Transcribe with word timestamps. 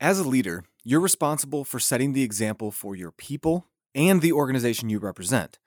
As 0.00 0.20
a 0.20 0.28
leader, 0.28 0.62
you're 0.84 1.00
responsible 1.00 1.64
for 1.64 1.80
setting 1.80 2.12
the 2.12 2.22
example 2.22 2.70
for 2.70 2.94
your 2.94 3.10
people 3.10 3.66
and 3.96 4.22
the 4.22 4.30
organization 4.30 4.88
you 4.88 5.00
represent. 5.00 5.58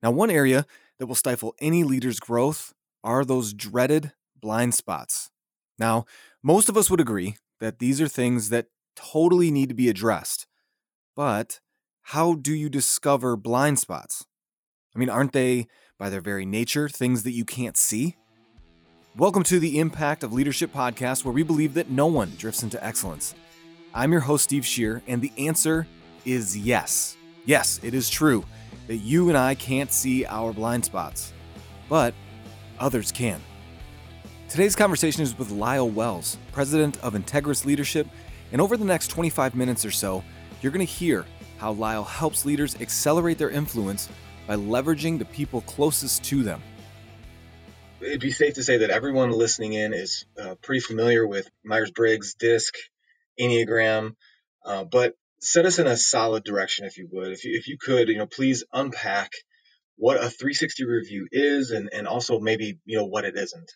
Now, 0.00 0.12
one 0.12 0.30
area 0.30 0.64
that 1.00 1.08
will 1.08 1.16
stifle 1.16 1.56
any 1.60 1.82
leader's 1.82 2.20
growth 2.20 2.72
are 3.02 3.24
those 3.24 3.52
dreaded 3.52 4.12
blind 4.40 4.76
spots. 4.76 5.32
Now, 5.76 6.04
most 6.40 6.68
of 6.68 6.76
us 6.76 6.88
would 6.88 7.00
agree 7.00 7.36
that 7.58 7.80
these 7.80 8.00
are 8.00 8.06
things 8.06 8.50
that 8.50 8.66
totally 8.94 9.50
need 9.50 9.70
to 9.70 9.74
be 9.74 9.88
addressed. 9.88 10.46
But 11.16 11.58
how 12.02 12.34
do 12.34 12.54
you 12.54 12.68
discover 12.68 13.36
blind 13.36 13.80
spots? 13.80 14.24
I 14.94 15.00
mean, 15.00 15.10
aren't 15.10 15.32
they, 15.32 15.66
by 15.98 16.10
their 16.10 16.20
very 16.20 16.46
nature, 16.46 16.88
things 16.88 17.24
that 17.24 17.32
you 17.32 17.44
can't 17.44 17.76
see? 17.76 18.14
Welcome 19.16 19.42
to 19.44 19.58
the 19.58 19.80
Impact 19.80 20.22
of 20.22 20.32
Leadership 20.32 20.72
podcast, 20.72 21.24
where 21.24 21.34
we 21.34 21.42
believe 21.42 21.74
that 21.74 21.90
no 21.90 22.06
one 22.06 22.34
drifts 22.38 22.62
into 22.62 22.82
excellence. 22.84 23.34
I'm 23.92 24.12
your 24.12 24.20
host, 24.20 24.44
Steve 24.44 24.64
Shear, 24.64 25.02
and 25.08 25.20
the 25.20 25.32
answer 25.36 25.84
is 26.24 26.56
yes. 26.56 27.16
Yes, 27.44 27.80
it 27.82 27.92
is 27.92 28.08
true 28.08 28.44
that 28.86 28.96
you 28.96 29.28
and 29.28 29.36
I 29.36 29.56
can't 29.56 29.90
see 29.90 30.24
our 30.26 30.52
blind 30.52 30.84
spots, 30.84 31.32
but 31.88 32.14
others 32.78 33.10
can. 33.10 33.40
Today's 34.48 34.76
conversation 34.76 35.22
is 35.22 35.36
with 35.36 35.50
Lyle 35.50 35.88
Wells, 35.88 36.38
president 36.52 37.02
of 37.02 37.14
Integrus 37.14 37.64
Leadership, 37.64 38.06
and 38.52 38.60
over 38.60 38.76
the 38.76 38.84
next 38.84 39.08
25 39.08 39.56
minutes 39.56 39.84
or 39.84 39.90
so, 39.90 40.22
you're 40.62 40.72
going 40.72 40.86
to 40.86 40.92
hear 40.92 41.26
how 41.58 41.72
Lyle 41.72 42.04
helps 42.04 42.46
leaders 42.46 42.76
accelerate 42.80 43.38
their 43.38 43.50
influence 43.50 44.08
by 44.46 44.54
leveraging 44.54 45.18
the 45.18 45.24
people 45.24 45.62
closest 45.62 46.22
to 46.24 46.44
them. 46.44 46.62
It'd 48.00 48.20
be 48.20 48.30
safe 48.30 48.54
to 48.54 48.62
say 48.62 48.78
that 48.78 48.90
everyone 48.90 49.32
listening 49.32 49.72
in 49.72 49.92
is 49.92 50.26
uh, 50.40 50.54
pretty 50.62 50.80
familiar 50.80 51.26
with 51.26 51.50
Myers 51.64 51.90
Briggs, 51.90 52.34
DISC, 52.34 52.74
Enneagram, 53.40 54.14
uh, 54.64 54.84
but 54.84 55.14
set 55.40 55.66
us 55.66 55.78
in 55.78 55.86
a 55.86 55.96
solid 55.96 56.44
direction, 56.44 56.84
if 56.84 56.98
you 56.98 57.08
would. 57.10 57.32
If 57.32 57.44
you, 57.44 57.56
if 57.56 57.66
you 57.68 57.76
could, 57.80 58.08
you 58.08 58.18
know, 58.18 58.26
please 58.26 58.64
unpack 58.72 59.32
what 59.96 60.16
a 60.16 60.30
360 60.30 60.84
review 60.84 61.26
is 61.30 61.70
and, 61.70 61.90
and 61.92 62.06
also 62.06 62.40
maybe, 62.40 62.78
you 62.84 62.98
know, 62.98 63.04
what 63.04 63.24
it 63.24 63.36
isn't. 63.36 63.70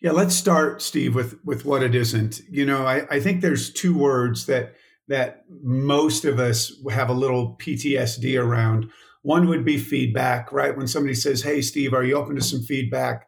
Yeah, 0.00 0.12
let's 0.12 0.34
start, 0.34 0.80
Steve, 0.80 1.14
with, 1.14 1.38
with 1.44 1.64
what 1.64 1.82
it 1.82 1.94
isn't. 1.94 2.40
You 2.48 2.64
know, 2.64 2.86
I, 2.86 3.06
I 3.10 3.20
think 3.20 3.40
there's 3.40 3.72
two 3.72 3.96
words 3.96 4.46
that 4.46 4.74
that 5.08 5.44
most 5.62 6.24
of 6.24 6.38
us 6.38 6.72
have 6.90 7.08
a 7.08 7.14
little 7.14 7.56
PTSD 7.56 8.40
around. 8.40 8.90
One 9.22 9.48
would 9.48 9.64
be 9.64 9.78
feedback, 9.78 10.52
right? 10.52 10.76
When 10.76 10.86
somebody 10.86 11.14
says, 11.14 11.42
Hey, 11.42 11.62
Steve, 11.62 11.94
are 11.94 12.04
you 12.04 12.14
open 12.16 12.36
to 12.36 12.42
some 12.42 12.62
feedback? 12.62 13.26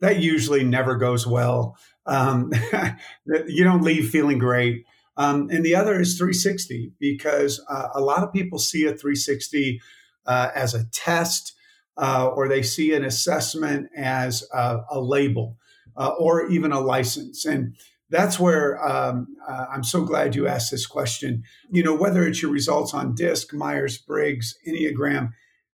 That 0.00 0.20
usually 0.20 0.62
never 0.62 0.96
goes 0.96 1.26
well. 1.26 1.76
Um, 2.06 2.52
you 3.46 3.64
don't 3.64 3.82
leave 3.82 4.10
feeling 4.10 4.38
great. 4.38 4.84
Um, 5.16 5.48
and 5.50 5.64
the 5.64 5.74
other 5.74 6.00
is 6.00 6.16
360 6.16 6.92
because 6.98 7.62
uh, 7.68 7.88
a 7.94 8.00
lot 8.00 8.22
of 8.22 8.32
people 8.32 8.58
see 8.58 8.84
a 8.84 8.90
360 8.90 9.80
uh, 10.26 10.48
as 10.54 10.74
a 10.74 10.84
test 10.86 11.54
uh, 11.98 12.28
or 12.28 12.48
they 12.48 12.62
see 12.62 12.94
an 12.94 13.04
assessment 13.04 13.88
as 13.96 14.44
a, 14.54 14.78
a 14.90 15.00
label 15.00 15.58
uh, 15.96 16.12
or 16.18 16.48
even 16.48 16.72
a 16.72 16.80
license. 16.80 17.44
And 17.44 17.76
that's 18.08 18.38
where 18.38 18.82
um, 18.86 19.26
uh, 19.46 19.66
I'm 19.70 19.84
so 19.84 20.04
glad 20.04 20.34
you 20.34 20.46
asked 20.46 20.70
this 20.70 20.86
question. 20.86 21.42
You 21.70 21.82
know, 21.82 21.94
whether 21.94 22.26
it's 22.26 22.42
your 22.42 22.50
results 22.50 22.94
on 22.94 23.14
DISC, 23.14 23.52
Myers 23.54 23.98
Briggs, 23.98 24.54
Enneagram, 24.66 25.30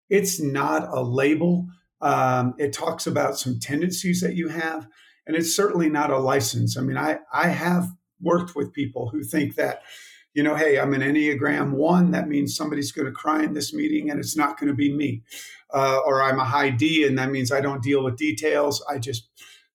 it's 0.09 0.41
not 0.41 0.89
a 0.89 1.03
label. 1.03 1.67
Um, 2.01 2.55
it 2.59 2.73
talks 2.73 3.07
about 3.07 3.39
some 3.39 3.59
tendencies 3.59 4.21
that 4.21 4.37
you 4.37 4.49
have, 4.49 4.87
and 5.27 5.37
it's 5.37 5.55
certainly 5.55 5.91
not 5.91 6.11
a 6.11 6.19
license. 6.19 6.77
I 6.77 6.81
mean, 6.81 6.97
I, 6.97 7.19
I 7.33 7.49
have 7.49 7.89
worked 8.21 8.55
with 8.55 8.73
people 8.73 9.11
who 9.11 9.23
think 9.23 9.55
that, 9.57 9.83
you 10.35 10.43
know, 10.43 10.55
hey, 10.55 10.79
I'm 10.79 10.95
an 10.95 11.01
Enneagram 11.01 11.73
one. 11.73 12.11
That 12.11 12.29
means 12.29 12.57
somebody's 12.57 12.93
going 12.93 13.07
to 13.07 13.13
cry 13.13 13.43
in 13.43 13.55
this 13.55 13.73
meeting 13.73 14.11
and 14.11 14.19
it's 14.19 14.37
not 14.37 14.59
going 14.59 14.69
to 14.69 14.75
be 14.75 14.93
me. 14.93 15.23
Uh, 15.73 16.01
or 16.07 16.23
I'm 16.23 16.39
a 16.39 16.45
high 16.45 16.71
D 16.71 17.07
and 17.07 17.19
that 17.19 17.31
means 17.31 17.53
I 17.53 17.61
don't 17.61 17.83
deal 17.83 18.03
with 18.03 18.17
details. 18.17 18.85
I 18.89 18.99
just 18.99 19.29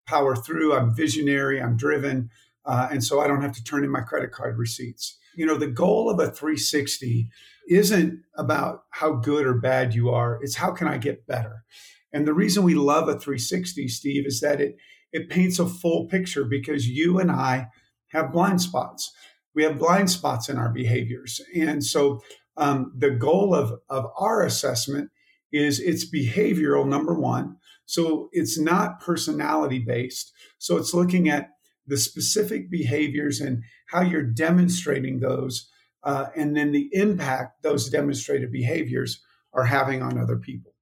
power 0.06 0.35
through. 0.35 0.73
I'm 0.73 0.95
visionary. 0.95 1.62
I'm 1.62 1.78
driven. 1.78 2.29
Uh, 2.66 2.88
and 2.91 3.03
so 3.03 3.19
I 3.19 3.28
don't 3.28 3.41
have 3.41 3.53
to 3.53 3.63
turn 3.63 3.84
in 3.84 3.91
my 3.91 4.01
credit 4.01 4.31
card 4.31 4.57
receipts. 4.57 5.17
You 5.35 5.46
know, 5.46 5.57
the 5.57 5.67
goal 5.67 6.09
of 6.09 6.19
a 6.19 6.31
360 6.31 7.29
isn't 7.69 8.22
about 8.38 8.84
how 8.91 9.13
good 9.13 9.46
or 9.46 9.53
bad 9.53 9.94
you 9.94 10.09
are, 10.09 10.40
it's 10.41 10.56
how 10.56 10.72
can 10.72 10.88
I 10.88 10.97
get 10.97 11.25
better. 11.28 11.63
And 12.12 12.28
the 12.28 12.34
reason 12.34 12.63
we 12.63 12.75
love 12.75 13.07
a 13.07 13.19
360, 13.19 13.88
Steve, 13.88 14.25
is 14.28 14.40
that 14.41 14.62
it 14.62 14.78
it 15.12 15.29
paints 15.29 15.59
a 15.59 15.67
full 15.67 16.07
picture 16.07 16.44
because 16.44 16.88
you 16.88 17.19
and 17.19 17.31
I 17.31 17.67
have 18.13 18.31
blind 18.31 18.62
spots. 18.62 19.12
We 19.53 19.63
have 19.63 19.78
blind 19.78 20.09
spots 20.09 20.50
in 20.50 20.57
our 20.57 20.69
behaviors. 20.69 21.41
And 21.56 21.84
so 21.84 22.22
um, 22.57 22.94
the 22.97 23.12
goal 23.12 23.53
of, 23.53 23.79
of 23.90 24.06
our 24.18 24.44
assessment 24.44 25.09
is 25.51 25.79
it's 25.79 26.09
behavioral, 26.09 26.88
number 26.88 27.13
one. 27.13 27.57
So 27.85 28.29
it's 28.31 28.57
not 28.59 29.00
personality 29.02 29.79
based. 29.79 30.31
So 30.57 30.78
it's 30.78 30.94
looking 30.94 31.29
at 31.29 31.50
the 31.85 31.97
specific 31.97 32.72
behaviors 32.72 33.41
and 33.41 33.63
how 33.88 34.02
you're 34.02 34.23
demonstrating 34.23 35.19
those, 35.19 35.69
uh, 36.03 36.28
and 36.35 36.56
then 36.56 36.72
the 36.72 36.90
impact 36.94 37.62
those 37.62 37.90
demonstrated 37.90 38.52
behaviors 38.52 39.22
are 39.53 39.66
having 39.66 40.02
on 40.02 40.18
other 40.18 40.38
people. 40.38 40.73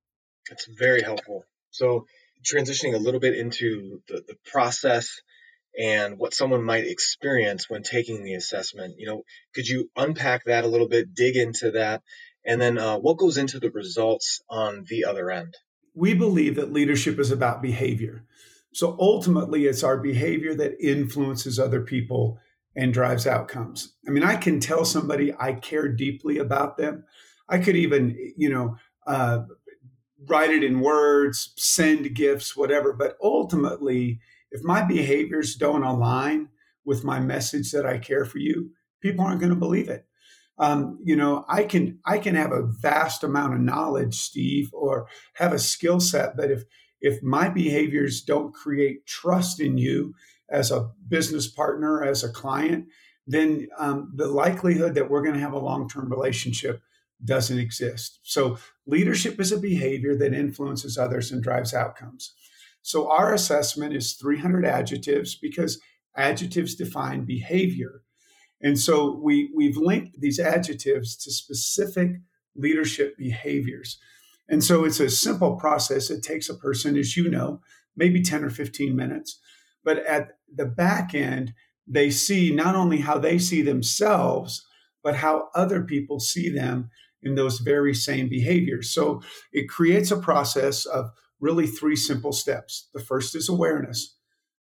That's 0.48 0.68
very 0.78 1.02
helpful. 1.02 1.44
So 1.72 2.06
transitioning 2.44 2.94
a 2.94 3.00
little 3.00 3.20
bit 3.20 3.38
into 3.38 4.02
the, 4.08 4.24
the 4.28 4.36
process 4.46 5.22
and 5.78 6.18
what 6.18 6.34
someone 6.34 6.64
might 6.64 6.86
experience 6.86 7.70
when 7.70 7.84
taking 7.84 8.24
the 8.24 8.34
assessment. 8.34 8.96
You 8.98 9.08
know, 9.08 9.24
could 9.54 9.68
you 9.68 9.90
unpack 9.96 10.46
that 10.46 10.64
a 10.64 10.68
little 10.68 10.88
bit, 10.88 11.14
dig 11.14 11.36
into 11.36 11.72
that, 11.72 12.02
and 12.46 12.60
then 12.60 12.78
uh, 12.78 12.98
what 12.98 13.18
goes 13.18 13.38
into 13.38 13.60
the 13.60 13.72
results 13.72 14.42
on 14.50 14.86
the 14.88 15.06
other 15.06 15.30
end? 15.30 15.56
We 15.94 16.14
believe 16.14 16.56
that 16.56 16.74
leadership 16.74 17.20
is 17.20 17.32
about 17.32 17.62
behavior. 17.62 18.26
So 18.74 18.96
ultimately, 19.00 19.66
it's 19.66 19.84
our 19.84 19.98
behavior 19.98 20.56
that 20.56 20.80
influences 20.80 21.60
other 21.60 21.82
people 21.82 22.40
and 22.76 22.94
drives 22.94 23.28
outcomes. 23.28 23.94
I 24.08 24.12
mean, 24.12 24.24
I 24.24 24.38
can 24.38 24.60
tell 24.60 24.86
somebody 24.86 25.34
I 25.38 25.54
care 25.54 25.90
deeply 25.90 26.38
about 26.38 26.78
them. 26.78 27.04
I 27.50 27.58
could 27.58 27.76
even, 27.76 28.34
you 28.38 28.50
know, 28.50 28.78
uh, 29.06 29.44
write 30.26 30.52
it 30.52 30.64
in 30.64 30.80
words, 30.80 31.54
send 31.58 32.16
gifts, 32.16 32.56
whatever. 32.56 32.94
But 32.94 33.18
ultimately, 33.22 34.22
if 34.52 34.64
my 34.64 34.84
behaviors 34.84 35.56
don't 35.56 35.84
align 35.84 36.50
with 36.86 37.04
my 37.04 37.20
message 37.20 37.72
that 37.72 37.86
I 37.86 37.98
care 37.98 38.26
for 38.26 38.38
you, 38.40 38.72
people 39.02 39.26
aren't 39.26 39.40
going 39.40 39.52
to 39.52 39.56
believe 39.56 39.90
it. 39.90 40.06
Um, 40.58 41.00
you 41.04 41.16
know, 41.16 41.46
I 41.50 41.64
can 41.64 42.00
I 42.06 42.20
can 42.20 42.36
have 42.36 42.52
a 42.52 42.68
vast 42.68 43.24
amount 43.24 43.56
of 43.56 43.62
knowledge, 43.62 44.16
Steve, 44.16 44.70
or 44.74 45.08
have 45.36 45.54
a 45.54 45.60
skill 45.60 46.00
set, 46.00 46.38
but 46.38 46.52
if 46.52 46.64
if 47.00 47.24
my 47.24 47.50
behaviors 47.50 48.22
don't 48.22 48.54
create 48.54 49.08
trust 49.08 49.60
in 49.60 49.78
you 49.78 50.14
as 50.50 50.70
a 50.70 50.92
business 51.08 51.48
partner, 51.48 52.04
as 52.04 52.24
a 52.24 52.30
client, 52.32 52.86
then 53.26 53.68
um, 53.80 54.12
the 54.16 54.28
likelihood 54.28 54.94
that 54.96 55.10
we're 55.10 55.24
going 55.24 55.34
to 55.34 55.42
have 55.42 55.54
a 55.54 55.60
long 55.60 55.90
term 55.90 56.12
relationship 56.12 56.82
doesn't 57.24 57.60
exist. 57.60 58.20
So, 58.24 58.58
leadership 58.86 59.40
is 59.40 59.52
a 59.52 59.58
behavior 59.58 60.16
that 60.18 60.34
influences 60.34 60.98
others 60.98 61.32
and 61.32 61.42
drives 61.42 61.74
outcomes. 61.74 62.34
So 62.82 63.10
our 63.12 63.34
assessment 63.34 63.96
is 63.96 64.14
300 64.14 64.66
adjectives 64.66 65.36
because 65.36 65.80
adjectives 66.16 66.76
define 66.76 67.26
behavior. 67.26 68.02
And 68.62 68.80
so 68.80 69.20
we, 69.22 69.52
we've 69.56 69.78
linked 69.78 70.20
these 70.20 70.40
adjectives 70.40 71.16
to 71.18 71.32
specific 71.32 72.18
leadership 72.56 73.18
behaviors. 73.18 73.98
And 74.50 74.64
so 74.64 74.84
it's 74.84 75.00
a 75.00 75.10
simple 75.10 75.56
process. 75.56 76.10
It 76.10 76.24
takes 76.24 76.50
a 76.50 76.58
person, 76.58 76.98
as 76.98 77.16
you 77.16 77.30
know, 77.30 77.62
maybe 77.96 78.22
10 78.22 78.44
or 78.44 78.50
15 78.50 78.96
minutes. 78.96 79.40
But 79.84 80.00
at 80.06 80.38
the 80.54 80.66
back 80.66 81.16
end, 81.16 81.54
they 81.88 82.10
see 82.10 82.54
not 82.54 82.76
only 82.76 82.98
how 82.98 83.18
they 83.18 83.38
see 83.38 83.62
themselves, 83.62 84.66
but 85.04 85.16
how 85.16 85.50
other 85.56 85.82
people 85.82 86.20
see 86.20 86.50
them 86.50 86.90
in 87.24 87.36
those 87.36 87.60
very 87.60 87.94
same 87.94 88.30
behaviors. 88.30 88.94
So 88.94 89.22
it 89.52 89.70
creates 89.70 90.12
a 90.12 90.20
process 90.20 90.86
of 90.86 91.12
really 91.42 91.68
three 91.68 91.96
simple 91.96 92.32
steps. 92.32 92.88
The 92.94 93.02
first 93.02 93.36
is 93.36 93.50
awareness. 93.50 94.16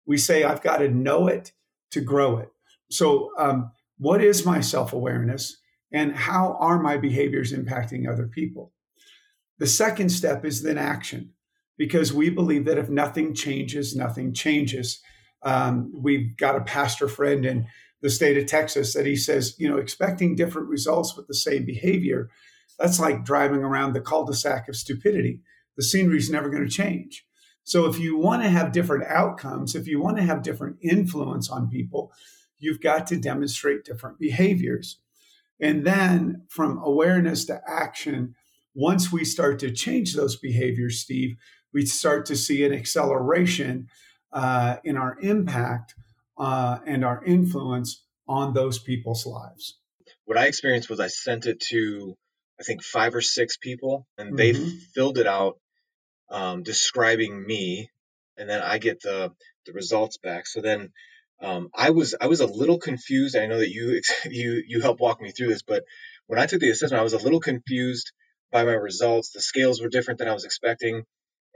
We 0.06 0.16
say, 0.16 0.42
I've 0.42 0.62
got 0.62 0.78
to 0.78 0.88
know 0.88 1.28
it 1.28 1.52
to 1.92 2.00
grow 2.00 2.38
it. 2.38 2.48
So, 2.90 3.30
um, 3.38 3.70
what 3.98 4.24
is 4.24 4.46
my 4.46 4.60
self 4.60 4.92
awareness 4.92 5.58
and 5.92 6.16
how 6.16 6.56
are 6.58 6.80
my 6.80 6.96
behaviors 6.96 7.52
impacting 7.52 8.10
other 8.10 8.26
people? 8.26 8.72
The 9.58 9.66
second 9.66 10.08
step 10.08 10.44
is 10.44 10.62
then 10.62 10.78
action, 10.78 11.34
because 11.76 12.12
we 12.12 12.30
believe 12.30 12.64
that 12.64 12.78
if 12.78 12.88
nothing 12.88 13.34
changes, 13.34 13.94
nothing 13.94 14.32
changes. 14.32 15.00
Um, 15.42 15.92
we've 15.94 16.36
got 16.36 16.56
a 16.56 16.62
pastor 16.62 17.08
friend 17.08 17.44
in 17.44 17.66
the 18.00 18.10
state 18.10 18.38
of 18.38 18.46
Texas 18.46 18.94
that 18.94 19.04
he 19.04 19.16
says, 19.16 19.54
you 19.58 19.68
know, 19.68 19.76
expecting 19.76 20.34
different 20.34 20.68
results 20.68 21.14
with 21.14 21.26
the 21.26 21.34
same 21.34 21.66
behavior, 21.66 22.30
that's 22.78 22.98
like 22.98 23.24
driving 23.24 23.62
around 23.62 23.92
the 23.92 24.00
cul 24.00 24.24
de 24.24 24.32
sac 24.32 24.68
of 24.68 24.76
stupidity 24.76 25.40
the 25.76 25.82
scenery 25.82 26.18
is 26.18 26.30
never 26.30 26.50
going 26.50 26.64
to 26.64 26.70
change. 26.70 27.24
So 27.64 27.86
if 27.86 27.98
you 27.98 28.16
want 28.16 28.42
to 28.42 28.48
have 28.48 28.72
different 28.72 29.04
outcomes, 29.04 29.74
if 29.74 29.86
you 29.86 30.00
want 30.00 30.16
to 30.16 30.22
have 30.22 30.42
different 30.42 30.76
influence 30.82 31.48
on 31.48 31.68
people, 31.68 32.12
you've 32.58 32.80
got 32.80 33.06
to 33.08 33.16
demonstrate 33.16 33.84
different 33.84 34.18
behaviors. 34.18 34.98
And 35.60 35.86
then 35.86 36.46
from 36.48 36.78
awareness 36.82 37.44
to 37.46 37.60
action, 37.66 38.34
once 38.74 39.12
we 39.12 39.24
start 39.24 39.58
to 39.60 39.70
change 39.70 40.14
those 40.14 40.36
behaviors, 40.36 41.00
Steve, 41.00 41.36
we 41.72 41.86
start 41.86 42.26
to 42.26 42.36
see 42.36 42.64
an 42.64 42.72
acceleration 42.72 43.88
uh, 44.32 44.76
in 44.84 44.96
our 44.96 45.18
impact 45.20 45.94
uh, 46.38 46.78
and 46.86 47.04
our 47.04 47.22
influence 47.24 48.04
on 48.26 48.54
those 48.54 48.78
people's 48.78 49.26
lives. 49.26 49.78
What 50.24 50.38
I 50.38 50.46
experienced 50.46 50.88
was 50.88 51.00
I 51.00 51.08
sent 51.08 51.46
it 51.46 51.60
to, 51.70 52.16
I 52.60 52.62
think, 52.62 52.82
five 52.82 53.14
or 53.14 53.22
six 53.22 53.56
people, 53.56 54.06
and 54.18 54.36
mm-hmm. 54.36 54.36
they 54.36 54.52
filled 54.94 55.18
it 55.18 55.26
out 55.26 55.58
um, 56.30 56.62
describing 56.62 57.44
me, 57.46 57.90
and 58.36 58.48
then 58.48 58.62
I 58.62 58.78
get 58.78 59.00
the 59.02 59.32
the 59.66 59.72
results 59.72 60.18
back. 60.18 60.46
So 60.46 60.60
then 60.60 60.90
um, 61.42 61.70
I 61.74 61.90
was 61.90 62.14
I 62.20 62.26
was 62.26 62.40
a 62.40 62.46
little 62.46 62.78
confused. 62.78 63.36
I 63.36 63.46
know 63.46 63.58
that 63.58 63.70
you 63.70 64.00
you 64.30 64.62
you 64.66 64.80
helped 64.80 65.00
walk 65.00 65.20
me 65.20 65.32
through 65.32 65.48
this, 65.48 65.62
but 65.62 65.84
when 66.26 66.38
I 66.38 66.46
took 66.46 66.60
the 66.60 66.70
assessment, 66.70 67.00
I 67.00 67.04
was 67.04 67.14
a 67.14 67.18
little 67.18 67.40
confused 67.40 68.12
by 68.52 68.64
my 68.64 68.72
results. 68.72 69.30
The 69.30 69.40
scales 69.40 69.80
were 69.80 69.88
different 69.88 70.18
than 70.18 70.28
I 70.28 70.34
was 70.34 70.44
expecting, 70.44 71.04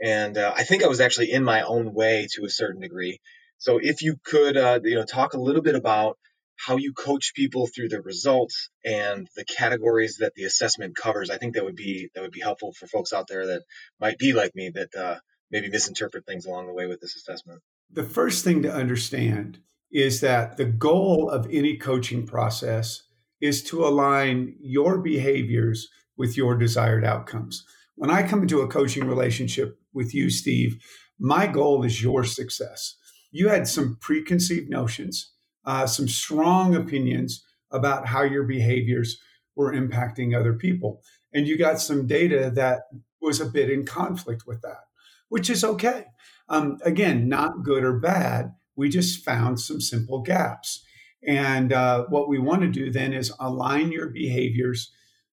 and 0.03 0.37
uh, 0.39 0.53
I 0.57 0.65
think 0.65 0.83
I 0.83 0.89
was 0.89 1.01
actually 1.01 1.33
in 1.33 1.45
my 1.45 1.63
own 1.63 1.93
way 1.93 2.29
to 2.35 2.45
a 2.45 2.51
certain 2.51 2.81
degree. 2.81 3.21
So 3.59 3.79
if 3.81 4.03
you 4.03 4.17
could, 4.25 4.57
uh, 4.57 4.81
you 4.83 4.97
know, 4.97 5.05
talk 5.05 5.35
a 5.35 5.41
little 5.41 5.63
bit 5.63 5.75
about 5.75 6.19
how 6.57 6.77
you 6.77 6.93
coach 6.93 7.33
people 7.35 7.67
through 7.67 7.89
the 7.89 8.01
results 8.01 8.71
and 8.85 9.29
the 9.37 9.45
categories 9.45 10.19
that 10.21 10.35
the 10.35 10.45
assessment 10.45 10.97
covers, 10.97 11.31
I 11.31 11.39
think 11.39 11.55
that 11.55 11.65
would 11.65 11.77
be 11.77 12.11
that 12.15 12.21
would 12.21 12.31
be 12.31 12.41
helpful 12.41 12.73
for 12.73 12.87
folks 12.87 13.13
out 13.13 13.27
there 13.29 13.47
that 13.47 13.63
might 14.01 14.19
be 14.19 14.33
like 14.33 14.55
me 14.55 14.71
that 14.75 14.95
uh, 14.95 15.19
maybe 15.51 15.69
misinterpret 15.69 16.27
things 16.27 16.47
along 16.47 16.67
the 16.67 16.75
way 16.75 16.87
with 16.87 17.01
this 17.01 17.17
assessment. 17.17 17.61
The 17.91 18.05
first 18.05 18.45
thing 18.45 18.63
to 18.63 18.73
understand 18.73 19.59
is 19.93 20.21
that 20.21 20.57
the 20.57 20.65
goal 20.65 21.31
of 21.31 21.47
any 21.51 21.77
coaching 21.77 22.27
process 22.27 23.03
is 23.41 23.63
to 23.63 23.85
align 23.87 24.57
your 24.61 24.99
behaviors 24.99 25.89
with 26.17 26.37
your 26.37 26.57
desired 26.57 27.05
outcomes. 27.05 27.65
When 27.97 28.11
I 28.11 28.27
come 28.27 28.43
into 28.43 28.61
a 28.61 28.69
coaching 28.69 29.07
relationship 29.07 29.79
with 29.93 30.15
you, 30.15 30.31
Steve, 30.31 30.79
my 31.19 31.47
goal 31.47 31.85
is 31.85 32.03
your 32.03 32.25
success. 32.25 32.97
You 33.31 33.49
had 33.49 33.69
some 33.69 33.99
preconceived 34.01 34.69
notions, 34.69 35.33
uh, 35.65 35.87
some 35.87 36.09
strong 36.09 36.75
opinions 36.75 37.45
about 37.71 38.07
how 38.07 38.23
your 38.23 38.45
behaviors 38.45 39.19
were 39.57 39.73
impacting 39.73 40.39
other 40.39 40.55
people. 40.55 41.03
And 41.33 41.47
you 41.47 41.59
got 41.59 41.81
some 41.81 42.07
data 42.07 42.51
that 42.55 42.83
was 43.21 43.41
a 43.41 43.47
bit 43.47 43.71
in 43.71 43.85
conflict 43.85 44.47
with 44.47 44.63
that, 44.63 44.85
which 45.29 45.51
is 45.51 45.65
okay. 45.65 46.05
Um, 46.49 46.79
again, 46.85 47.29
not 47.29 47.63
good 47.63 47.85
or 47.85 47.99
bad. 47.99 48.53
We 48.77 48.89
just 48.89 49.25
found 49.25 49.61
some 49.61 49.81
simple 49.81 50.21
gaps. 50.21 50.85
And 51.27 51.73
uh, 51.73 52.05
what 52.09 52.29
we 52.29 52.39
want 52.39 52.63
to 52.63 52.69
do 52.69 52.91
then 52.91 53.13
is 53.13 53.33
align 53.41 53.93
your 53.93 54.09
behaviors 54.09 54.93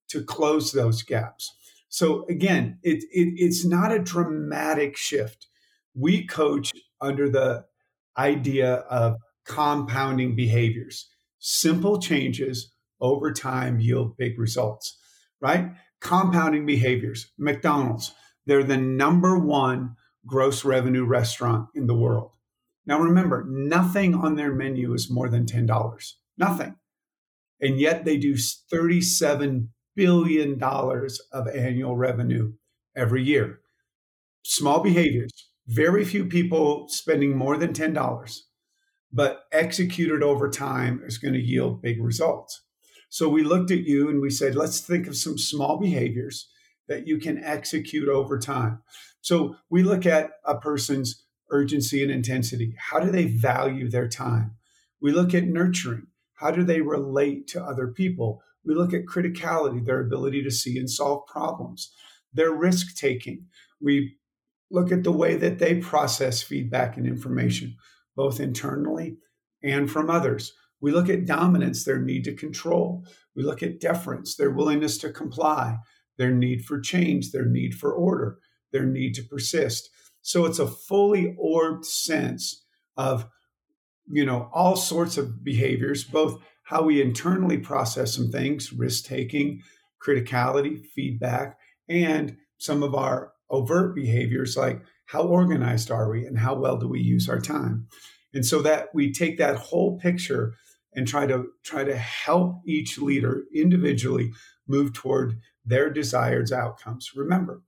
to 0.09 0.23
close 0.23 0.71
those 0.71 1.03
gaps. 1.03 1.53
So 1.89 2.25
again, 2.29 2.79
it, 2.83 3.03
it, 3.11 3.33
it's 3.35 3.65
not 3.65 3.91
a 3.91 3.99
dramatic 3.99 4.95
shift. 4.95 5.47
We 5.93 6.25
coach 6.25 6.71
under 7.01 7.29
the 7.29 7.65
idea 8.17 8.75
of 8.75 9.17
compounding 9.45 10.35
behaviors. 10.35 11.09
Simple 11.39 11.99
changes 11.99 12.73
over 12.99 13.31
time 13.31 13.79
yield 13.79 14.17
big 14.17 14.39
results, 14.39 14.97
right? 15.39 15.71
Compounding 15.99 16.65
behaviors. 16.65 17.31
McDonald's, 17.37 18.13
they're 18.45 18.63
the 18.63 18.77
number 18.77 19.37
one 19.37 19.95
gross 20.25 20.63
revenue 20.63 21.05
restaurant 21.05 21.69
in 21.75 21.87
the 21.87 21.95
world. 21.95 22.31
Now 22.85 22.99
remember, 22.99 23.45
nothing 23.47 24.15
on 24.15 24.35
their 24.35 24.53
menu 24.53 24.93
is 24.93 25.09
more 25.09 25.29
than 25.29 25.45
$10. 25.45 26.13
Nothing. 26.37 26.75
And 27.59 27.79
yet 27.79 28.05
they 28.05 28.17
do 28.17 28.33
$37 28.33 29.67
billion 29.95 30.61
of 30.63 31.47
annual 31.47 31.95
revenue 31.95 32.53
every 32.95 33.23
year. 33.23 33.59
Small 34.43 34.81
behaviors, 34.81 35.31
very 35.67 36.03
few 36.03 36.25
people 36.25 36.87
spending 36.87 37.37
more 37.37 37.57
than 37.57 37.73
$10, 37.73 38.39
but 39.13 39.45
executed 39.51 40.23
over 40.23 40.49
time 40.49 41.01
is 41.05 41.17
going 41.17 41.33
to 41.33 41.39
yield 41.39 41.81
big 41.81 42.01
results. 42.01 42.61
So 43.09 43.27
we 43.27 43.43
looked 43.43 43.71
at 43.71 43.83
you 43.83 44.09
and 44.09 44.21
we 44.21 44.29
said, 44.29 44.55
let's 44.55 44.79
think 44.79 45.07
of 45.07 45.17
some 45.17 45.37
small 45.37 45.77
behaviors 45.77 46.49
that 46.87 47.07
you 47.07 47.17
can 47.17 47.43
execute 47.43 48.07
over 48.07 48.39
time. 48.39 48.81
So 49.21 49.55
we 49.69 49.83
look 49.83 50.05
at 50.05 50.31
a 50.45 50.57
person's 50.57 51.23
urgency 51.51 52.01
and 52.01 52.11
intensity. 52.11 52.73
How 52.77 52.99
do 52.99 53.11
they 53.11 53.25
value 53.25 53.89
their 53.89 54.07
time? 54.07 54.55
We 55.01 55.11
look 55.11 55.33
at 55.33 55.43
nurturing. 55.43 56.07
How 56.35 56.51
do 56.51 56.63
they 56.63 56.81
relate 56.81 57.47
to 57.49 57.63
other 57.63 57.87
people? 57.87 58.41
We 58.63 58.75
look 58.75 58.93
at 58.93 59.05
criticality, 59.05 59.85
their 59.85 59.99
ability 59.99 60.43
to 60.43 60.51
see 60.51 60.77
and 60.77 60.89
solve 60.89 61.25
problems, 61.27 61.91
their 62.33 62.51
risk 62.51 62.95
taking. 62.95 63.45
We 63.81 64.17
look 64.69 64.91
at 64.91 65.03
the 65.03 65.11
way 65.11 65.35
that 65.35 65.59
they 65.59 65.75
process 65.75 66.41
feedback 66.41 66.95
and 66.95 67.05
information, 67.05 67.75
both 68.15 68.39
internally 68.39 69.17
and 69.63 69.89
from 69.89 70.09
others. 70.09 70.53
We 70.81 70.91
look 70.91 71.09
at 71.09 71.25
dominance, 71.25 71.85
their 71.85 71.99
need 71.99 72.23
to 72.25 72.35
control. 72.35 73.05
We 73.35 73.43
look 73.43 73.61
at 73.61 73.79
deference, 73.79 74.35
their 74.35 74.49
willingness 74.49 74.97
to 74.99 75.11
comply, 75.11 75.77
their 76.17 76.31
need 76.31 76.65
for 76.65 76.79
change, 76.79 77.31
their 77.31 77.45
need 77.45 77.75
for 77.75 77.93
order, 77.93 78.39
their 78.71 78.85
need 78.85 79.13
to 79.15 79.23
persist. 79.23 79.89
So 80.21 80.45
it's 80.45 80.59
a 80.59 80.67
fully 80.67 81.35
orbed 81.37 81.85
sense 81.85 82.65
of, 82.97 83.27
you 84.07 84.25
know, 84.25 84.49
all 84.53 84.75
sorts 84.75 85.17
of 85.17 85.43
behaviors, 85.43 86.03
both 86.03 86.41
how 86.63 86.83
we 86.83 87.01
internally 87.01 87.57
process 87.57 88.15
some 88.15 88.31
things, 88.31 88.73
risk 88.73 89.05
taking, 89.05 89.61
criticality, 90.05 90.85
feedback, 90.85 91.57
and 91.87 92.37
some 92.57 92.83
of 92.83 92.95
our 92.95 93.33
overt 93.49 93.95
behaviors 93.95 94.55
like 94.55 94.81
how 95.11 95.23
organized 95.23 95.91
are 95.91 96.09
we 96.09 96.25
and 96.25 96.39
how 96.39 96.55
well 96.55 96.77
do 96.77 96.87
we 96.87 97.01
use 97.01 97.27
our 97.27 97.41
time. 97.41 97.85
And 98.33 98.45
so 98.45 98.61
that 98.61 98.87
we 98.93 99.11
take 99.11 99.37
that 99.37 99.57
whole 99.57 99.99
picture 99.99 100.53
and 100.93 101.05
try 101.05 101.25
to 101.25 101.47
try 101.63 101.83
to 101.83 101.95
help 101.95 102.61
each 102.65 102.97
leader 102.97 103.43
individually 103.53 104.31
move 104.67 104.93
toward 104.93 105.37
their 105.65 105.89
desired 105.89 106.51
outcomes. 106.53 107.11
Remember, 107.15 107.61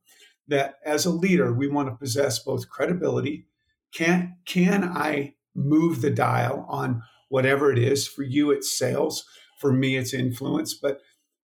that 0.48 0.76
as 0.86 1.06
a 1.06 1.10
leader, 1.10 1.54
we 1.54 1.68
want 1.68 1.90
to 1.90 1.96
possess 1.96 2.40
both 2.40 2.70
credibility. 2.70 3.46
Can, 3.94 4.38
can 4.46 4.84
I 4.84 5.36
move 5.56 6.02
the 6.02 6.10
dial 6.10 6.66
on 6.70 7.02
whatever 7.30 7.72
it 7.72 7.78
is? 7.78 8.08
For 8.08 8.24
you, 8.24 8.52
it's 8.52 8.78
sales. 8.78 9.26
For 9.60 9.72
me, 9.72 9.98
it's 9.98 10.14
influence. 10.14 10.74
But 10.74 11.00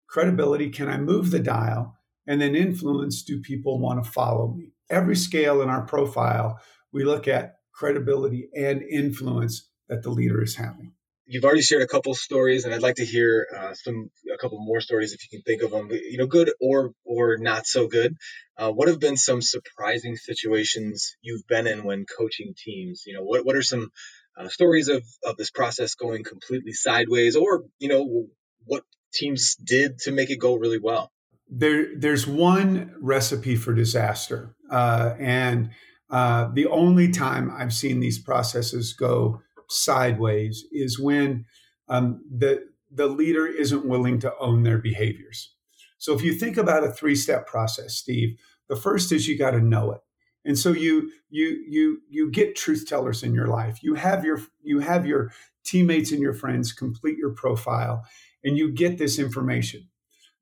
credibility, 0.07 0.69
can 0.69 0.89
I 0.89 0.97
move 0.97 1.31
the 1.31 1.39
dial? 1.39 1.97
And 2.27 2.41
then 2.41 2.55
influence, 2.55 3.23
do 3.23 3.41
people 3.41 3.79
want 3.79 4.03
to 4.03 4.09
follow 4.09 4.53
me? 4.53 4.74
Every 4.89 5.15
scale 5.15 5.61
in 5.61 5.69
our 5.69 5.83
profile, 5.85 6.59
we 6.91 7.03
look 7.03 7.27
at 7.27 7.55
credibility 7.73 8.49
and 8.55 8.81
influence 8.81 9.69
that 9.89 10.03
the 10.03 10.09
leader 10.09 10.41
is 10.41 10.55
having 10.55 10.93
you've 11.25 11.43
already 11.43 11.61
shared 11.61 11.81
a 11.81 11.87
couple 11.87 12.13
stories, 12.13 12.65
and 12.65 12.73
I'd 12.73 12.81
like 12.81 12.95
to 12.95 13.05
hear 13.05 13.47
uh, 13.55 13.73
some 13.73 14.09
a 14.33 14.37
couple 14.37 14.59
more 14.59 14.81
stories 14.81 15.13
if 15.13 15.21
you 15.23 15.37
can 15.37 15.43
think 15.43 15.63
of 15.63 15.71
them. 15.71 15.89
You 15.91 16.17
know, 16.17 16.27
good 16.27 16.51
or 16.61 16.91
or 17.03 17.37
not 17.37 17.65
so 17.65 17.87
good. 17.87 18.15
Uh, 18.57 18.71
what 18.71 18.87
have 18.87 18.99
been 18.99 19.17
some 19.17 19.41
surprising 19.41 20.15
situations 20.15 21.15
you've 21.21 21.47
been 21.47 21.67
in 21.67 21.83
when 21.83 22.05
coaching 22.05 22.53
teams? 22.57 23.03
You 23.05 23.15
know, 23.15 23.23
what 23.23 23.45
what 23.45 23.55
are 23.55 23.63
some 23.63 23.89
uh, 24.37 24.47
stories 24.49 24.87
of 24.87 25.03
of 25.23 25.37
this 25.37 25.51
process 25.51 25.95
going 25.95 26.23
completely 26.23 26.73
sideways, 26.73 27.35
or 27.35 27.63
you 27.79 27.89
know, 27.89 28.27
what 28.65 28.83
teams 29.13 29.55
did 29.55 29.99
to 29.99 30.11
make 30.11 30.29
it 30.29 30.39
go 30.39 30.55
really 30.55 30.79
well? 30.79 31.11
There, 31.57 31.87
there's 31.97 32.27
one 32.27 32.93
recipe 32.99 33.55
for 33.55 33.73
disaster, 33.73 34.55
uh, 34.69 35.13
and 35.17 35.69
uh, 36.09 36.49
the 36.53 36.67
only 36.67 37.11
time 37.11 37.49
I've 37.55 37.73
seen 37.73 38.01
these 38.01 38.19
processes 38.19 38.91
go 38.91 39.41
sideways 39.69 40.65
is 40.73 40.99
when 40.99 41.45
um, 41.87 42.21
the 42.29 42.65
the 42.91 43.07
leader 43.07 43.47
isn't 43.47 43.85
willing 43.85 44.19
to 44.19 44.33
own 44.39 44.63
their 44.63 44.77
behaviors. 44.77 45.53
So 45.97 46.13
if 46.13 46.21
you 46.23 46.33
think 46.33 46.57
about 46.57 46.83
a 46.83 46.91
three 46.91 47.15
step 47.15 47.47
process, 47.47 47.95
Steve, 47.95 48.37
the 48.67 48.75
first 48.75 49.11
is 49.13 49.27
you 49.27 49.37
got 49.37 49.51
to 49.51 49.61
know 49.61 49.91
it, 49.91 50.01
and 50.43 50.59
so 50.59 50.71
you 50.71 51.09
you 51.29 51.63
you 51.69 52.01
you 52.09 52.31
get 52.31 52.57
truth 52.57 52.85
tellers 52.85 53.23
in 53.23 53.33
your 53.33 53.47
life. 53.47 53.79
You 53.81 53.95
have 53.95 54.25
your 54.25 54.41
you 54.61 54.79
have 54.79 55.05
your 55.05 55.31
teammates 55.63 56.11
and 56.11 56.21
your 56.21 56.33
friends 56.33 56.73
complete 56.73 57.17
your 57.17 57.33
profile, 57.33 58.03
and 58.43 58.57
you 58.57 58.71
get 58.73 58.97
this 58.97 59.17
information. 59.17 59.87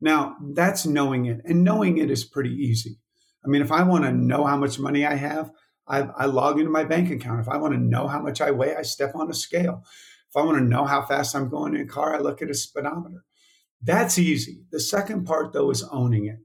Now 0.02 0.36
that's 0.54 0.86
knowing 0.86 1.26
it, 1.26 1.42
and 1.46 1.64
knowing 1.64 1.98
it 1.98 2.12
is 2.12 2.24
pretty 2.24 2.54
easy. 2.54 3.00
I 3.46 3.48
mean, 3.48 3.62
if 3.62 3.72
I 3.72 3.84
want 3.84 4.06
to 4.06 4.12
know 4.12 4.46
how 4.46 4.58
much 4.58 4.80
money 4.80 5.06
I 5.06 5.16
have, 5.16 5.52
I, 5.88 6.02
I 6.18 6.26
log 6.26 6.60
into 6.60 6.72
my 6.72 6.84
bank 6.84 7.12
account. 7.12 7.42
If 7.42 7.50
I 7.50 7.58
want 7.58 7.74
to 7.74 7.80
know 7.80 8.08
how 8.08 8.22
much 8.22 8.42
I 8.42 8.52
weigh, 8.52 8.76
I 8.76 8.84
step 8.84 9.16
on 9.16 9.30
a 9.30 9.34
scale. 9.34 9.84
If 10.30 10.38
I 10.38 10.46
want 10.46 10.58
to 10.58 10.64
know 10.64 10.86
how 10.86 11.02
fast 11.04 11.36
I'm 11.36 11.50
going 11.50 11.76
in 11.76 11.82
a 11.82 11.86
car, 11.86 12.16
I 12.16 12.20
look 12.20 12.42
at 12.42 12.50
a 12.50 12.54
speedometer. 12.54 13.24
That's 13.82 14.18
easy. 14.18 14.64
The 14.72 14.80
second 14.80 15.26
part, 15.26 15.52
though, 15.52 15.70
is 15.70 15.84
owning 15.92 16.26
it. 16.26 16.40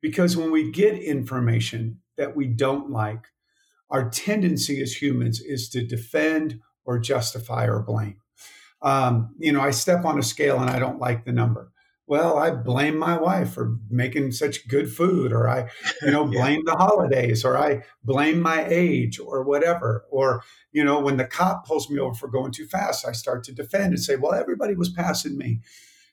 Because 0.00 0.36
when 0.36 0.50
we 0.50 0.72
get 0.72 0.98
information 0.98 2.00
that 2.16 2.34
we 2.34 2.46
don't 2.46 2.90
like, 2.90 3.26
our 3.90 4.10
tendency 4.10 4.80
as 4.82 5.00
humans 5.00 5.40
is 5.40 5.68
to 5.70 5.86
defend 5.86 6.60
or 6.84 6.98
justify 6.98 7.66
or 7.66 7.82
blame. 7.82 8.16
Um, 8.82 9.34
you 9.38 9.52
know, 9.52 9.60
I 9.60 9.70
step 9.70 10.04
on 10.04 10.18
a 10.18 10.22
scale 10.22 10.58
and 10.58 10.70
I 10.70 10.78
don't 10.78 10.98
like 10.98 11.24
the 11.24 11.32
number. 11.32 11.70
Well, 12.10 12.38
I 12.38 12.50
blame 12.50 12.98
my 12.98 13.16
wife 13.16 13.52
for 13.52 13.76
making 13.88 14.32
such 14.32 14.66
good 14.66 14.92
food, 14.92 15.32
or 15.32 15.48
I, 15.48 15.70
you 16.02 16.10
know, 16.10 16.24
yeah. 16.32 16.40
blame 16.40 16.62
the 16.64 16.74
holidays, 16.74 17.44
or 17.44 17.56
I 17.56 17.84
blame 18.02 18.40
my 18.40 18.66
age, 18.66 19.20
or 19.20 19.44
whatever. 19.44 20.06
Or, 20.10 20.42
you 20.72 20.82
know, 20.82 20.98
when 20.98 21.18
the 21.18 21.24
cop 21.24 21.64
pulls 21.68 21.88
me 21.88 22.00
over 22.00 22.12
for 22.12 22.26
going 22.26 22.50
too 22.50 22.66
fast, 22.66 23.06
I 23.06 23.12
start 23.12 23.44
to 23.44 23.52
defend 23.52 23.92
and 23.92 24.02
say, 24.02 24.16
well, 24.16 24.34
everybody 24.34 24.74
was 24.74 24.88
passing 24.88 25.38
me. 25.38 25.60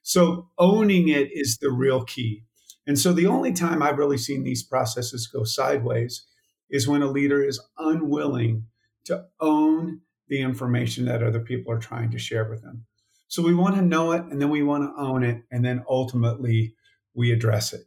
So 0.03 0.49
owning 0.59 1.07
it 1.07 1.29
is 1.33 1.57
the 1.57 1.71
real 1.71 2.03
key. 2.03 2.43
And 2.85 2.99
so 2.99 3.11
the 3.11 3.25
only 3.25 3.51
time 3.51 3.81
I've 3.81 3.97
really 3.97 4.19
seen 4.19 4.43
these 4.43 4.61
processes 4.61 5.25
go 5.25 5.45
sideways 5.45 6.27
is 6.69 6.87
when 6.87 7.01
a 7.01 7.09
leader 7.09 7.43
is 7.43 7.59
unwilling 7.79 8.67
to 9.05 9.25
own 9.39 10.01
the 10.27 10.41
information 10.41 11.05
that 11.05 11.23
other 11.23 11.39
people 11.39 11.73
are 11.73 11.79
trying 11.79 12.11
to 12.11 12.19
share 12.19 12.47
with 12.47 12.61
them. 12.61 12.85
So 13.27 13.43
we 13.43 13.53
want 13.53 13.75
to 13.75 13.81
know 13.81 14.11
it 14.13 14.23
and 14.23 14.41
then 14.41 14.49
we 14.49 14.63
want 14.63 14.83
to 14.83 15.01
own 15.01 15.23
it 15.23 15.43
and 15.51 15.63
then 15.63 15.83
ultimately 15.89 16.75
we 17.13 17.31
address 17.31 17.73
it. 17.73 17.81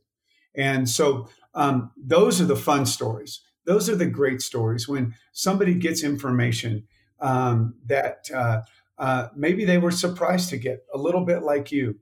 And 0.54 0.88
so 0.88 1.28
um, 1.54 1.92
those 1.96 2.40
are 2.40 2.46
the 2.46 2.56
fun 2.56 2.86
stories. 2.86 3.40
Those 3.64 3.88
are 3.88 3.96
the 3.96 4.06
great 4.06 4.42
stories 4.42 4.88
when 4.88 5.14
somebody 5.32 5.74
gets 5.74 6.02
information 6.02 6.86
um, 7.20 7.74
that 7.86 8.28
uh, 8.34 8.62
uh, 8.98 9.28
maybe 9.36 9.64
they 9.64 9.78
were 9.78 9.90
surprised 9.90 10.50
to 10.50 10.56
get, 10.56 10.84
a 10.92 10.98
little 10.98 11.24
bit 11.24 11.42
like 11.42 11.70
you, 11.70 11.98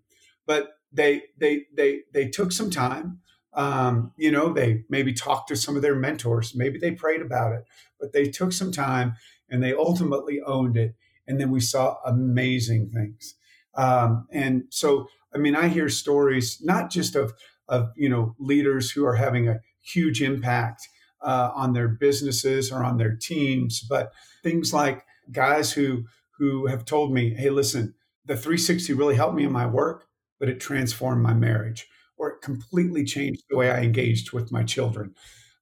but 0.47 0.71
they 0.92 1.23
they 1.37 1.66
they 1.76 2.00
they 2.12 2.28
took 2.28 2.52
some 2.52 2.71
time. 2.71 3.21
Um, 3.52 4.12
you 4.16 4.30
know, 4.30 4.52
they 4.52 4.85
maybe 4.88 5.12
talked 5.12 5.49
to 5.49 5.57
some 5.57 5.75
of 5.76 5.83
their 5.83 5.97
mentors, 5.97 6.54
maybe 6.54 6.78
they 6.78 6.92
prayed 6.92 7.23
about 7.23 7.52
it, 7.52 7.64
but 7.99 8.12
they 8.12 8.28
took 8.28 8.52
some 8.52 8.71
time 8.71 9.14
and 9.50 9.62
they 9.62 9.75
ultimately 9.75 10.40
owned 10.40 10.76
it. 10.76 10.95
And 11.28 11.40
then 11.40 11.50
we 11.50 11.61
saw 11.61 11.99
amazing 12.04 12.90
things. 12.90 13.35
Um, 13.76 14.26
and 14.32 14.64
so, 14.70 15.06
I 15.32 15.38
mean, 15.38 15.54
I 15.54 15.68
hear 15.68 15.88
stories 15.88 16.58
not 16.62 16.90
just 16.90 17.14
of 17.14 17.32
of 17.68 17.90
you 17.97 18.08
know 18.08 18.35
leaders 18.38 18.90
who 18.90 19.04
are 19.04 19.16
having 19.16 19.49
a 19.49 19.61
huge 19.82 20.23
impact 20.23 20.88
uh, 21.23 21.50
on 21.54 21.73
their 21.73 21.88
businesses 21.88 22.73
or 22.73 22.82
on 22.82 22.97
their 22.97 23.14
teams, 23.14 23.80
but 23.80 24.12
things 24.42 24.73
like 24.73 25.04
guys 25.30 25.73
who 25.73 26.04
who 26.38 26.66
have 26.66 26.85
told 26.85 27.12
me, 27.12 27.35
"Hey, 27.35 27.50
listen, 27.50 27.94
the 28.25 28.37
360 28.37 28.92
really 28.94 29.16
helped 29.16 29.37
me 29.37 29.44
in 29.44 29.52
my 29.52 29.66
work, 29.66 30.06
but 30.40 30.49
it 30.49 30.61
transformed 30.61 31.23
my 31.23 31.35
marriage, 31.35 31.87
or 32.16 32.30
it 32.30 32.42
completely 32.42 33.04
changed 33.04 33.42
the 33.50 33.56
way 33.56 33.70
I 33.70 33.82
engaged 33.82 34.32
with 34.32 34.50
my 34.50 34.64
children." 34.64 35.14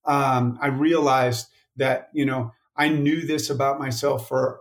Um, 0.05 0.59
I 0.63 0.69
realized 0.69 1.49
that 1.77 2.09
you 2.15 2.25
know 2.25 2.53
I 2.77 2.89
knew 2.89 3.27
this 3.27 3.51
about 3.51 3.79
myself 3.79 4.29
for 4.29 4.61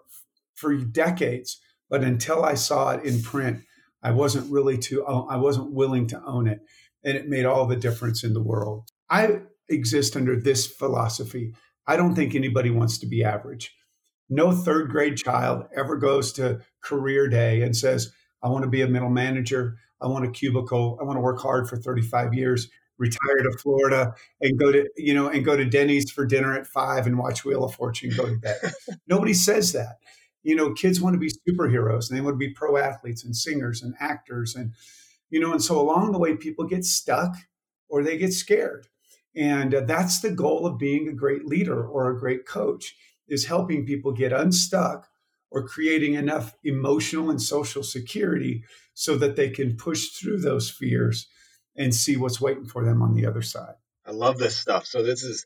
for 0.55 0.75
decades, 0.75 1.59
but 1.89 2.03
until 2.03 2.43
I 2.43 2.55
saw 2.55 2.91
it 2.91 3.03
in 3.03 3.21
print, 3.21 3.61
I 4.01 4.11
wasn't 4.11 4.51
really 4.51 4.77
to 4.79 5.05
I 5.05 5.37
wasn't 5.37 5.73
willing 5.73 6.07
to 6.07 6.21
own 6.25 6.47
it, 6.47 6.61
and 7.03 7.17
it 7.17 7.27
made 7.27 7.45
all 7.45 7.65
the 7.65 7.75
difference 7.75 8.23
in 8.23 8.33
the 8.33 8.43
world. 8.43 8.89
I 9.09 9.41
exist 9.69 10.15
under 10.15 10.35
this 10.35 10.67
philosophy. 10.67 11.53
I 11.87 11.97
don't 11.97 12.15
think 12.15 12.33
anybody 12.33 12.69
wants 12.69 12.97
to 12.99 13.07
be 13.07 13.23
average. 13.23 13.75
No 14.29 14.51
third 14.51 14.89
grade 14.89 15.17
child 15.17 15.65
ever 15.75 15.97
goes 15.97 16.31
to 16.33 16.61
career 16.81 17.27
day 17.27 17.61
and 17.61 17.75
says, 17.75 18.11
I 18.41 18.49
want 18.49 18.63
to 18.63 18.69
be 18.69 18.81
a 18.81 18.87
middle 18.87 19.09
manager. 19.09 19.77
I 20.01 20.07
want 20.07 20.25
a 20.25 20.31
cubicle. 20.31 20.97
I 20.99 21.03
want 21.03 21.17
to 21.17 21.21
work 21.21 21.39
hard 21.39 21.69
for 21.69 21.77
35 21.77 22.33
years 22.33 22.69
retire 22.97 23.37
to 23.43 23.57
Florida 23.57 24.13
and 24.41 24.57
go 24.57 24.71
to 24.71 24.87
you 24.95 25.13
know 25.13 25.27
and 25.27 25.43
go 25.43 25.55
to 25.55 25.65
Denny's 25.65 26.11
for 26.11 26.25
dinner 26.25 26.57
at 26.57 26.67
five 26.67 27.07
and 27.07 27.17
watch 27.17 27.43
Wheel 27.43 27.63
of 27.63 27.75
Fortune 27.75 28.11
go 28.15 28.25
to 28.25 28.37
bed. 28.37 28.57
Nobody 29.07 29.33
says 29.33 29.73
that. 29.73 29.97
You 30.45 30.55
know, 30.55 30.73
kids 30.73 31.01
want 31.01 31.15
to 31.15 31.19
be 31.19 31.31
superheroes 31.47 32.09
and 32.09 32.17
they 32.17 32.21
want 32.21 32.35
to 32.35 32.47
be 32.47 32.53
pro 32.53 32.77
athletes 32.77 33.23
and 33.25 33.35
singers 33.35 33.81
and 33.81 33.95
actors 33.99 34.55
and 34.55 34.73
you 35.29 35.39
know 35.39 35.51
and 35.51 35.61
so 35.61 35.79
along 35.79 36.11
the 36.11 36.19
way 36.19 36.35
people 36.35 36.65
get 36.65 36.85
stuck 36.85 37.35
or 37.89 38.03
they 38.03 38.17
get 38.17 38.31
scared. 38.31 38.87
And 39.35 39.73
uh, 39.73 39.81
that's 39.81 40.19
the 40.19 40.31
goal 40.31 40.65
of 40.65 40.77
being 40.77 41.07
a 41.07 41.13
great 41.13 41.45
leader 41.45 41.85
or 41.85 42.09
a 42.09 42.19
great 42.19 42.45
coach 42.45 42.95
is 43.27 43.45
helping 43.45 43.85
people 43.85 44.11
get 44.11 44.31
unstuck 44.31 45.07
or 45.51 45.67
creating 45.67 46.13
enough 46.13 46.55
emotional 46.63 47.29
and 47.29 47.41
social 47.41 47.83
security 47.83 48.63
so 48.93 49.17
that 49.17 49.35
they 49.35 49.49
can 49.49 49.75
push 49.75 50.09
through 50.09 50.39
those 50.39 50.69
fears 50.69 51.27
and 51.75 51.93
see 51.93 52.15
what's 52.15 52.39
waiting 52.39 52.65
for 52.65 52.85
them 52.85 53.01
on 53.01 53.13
the 53.13 53.25
other 53.25 53.41
side. 53.41 53.75
I 54.05 54.11
love 54.11 54.37
this 54.37 54.55
stuff. 54.55 54.85
So 54.85 55.03
this 55.03 55.23
is 55.23 55.45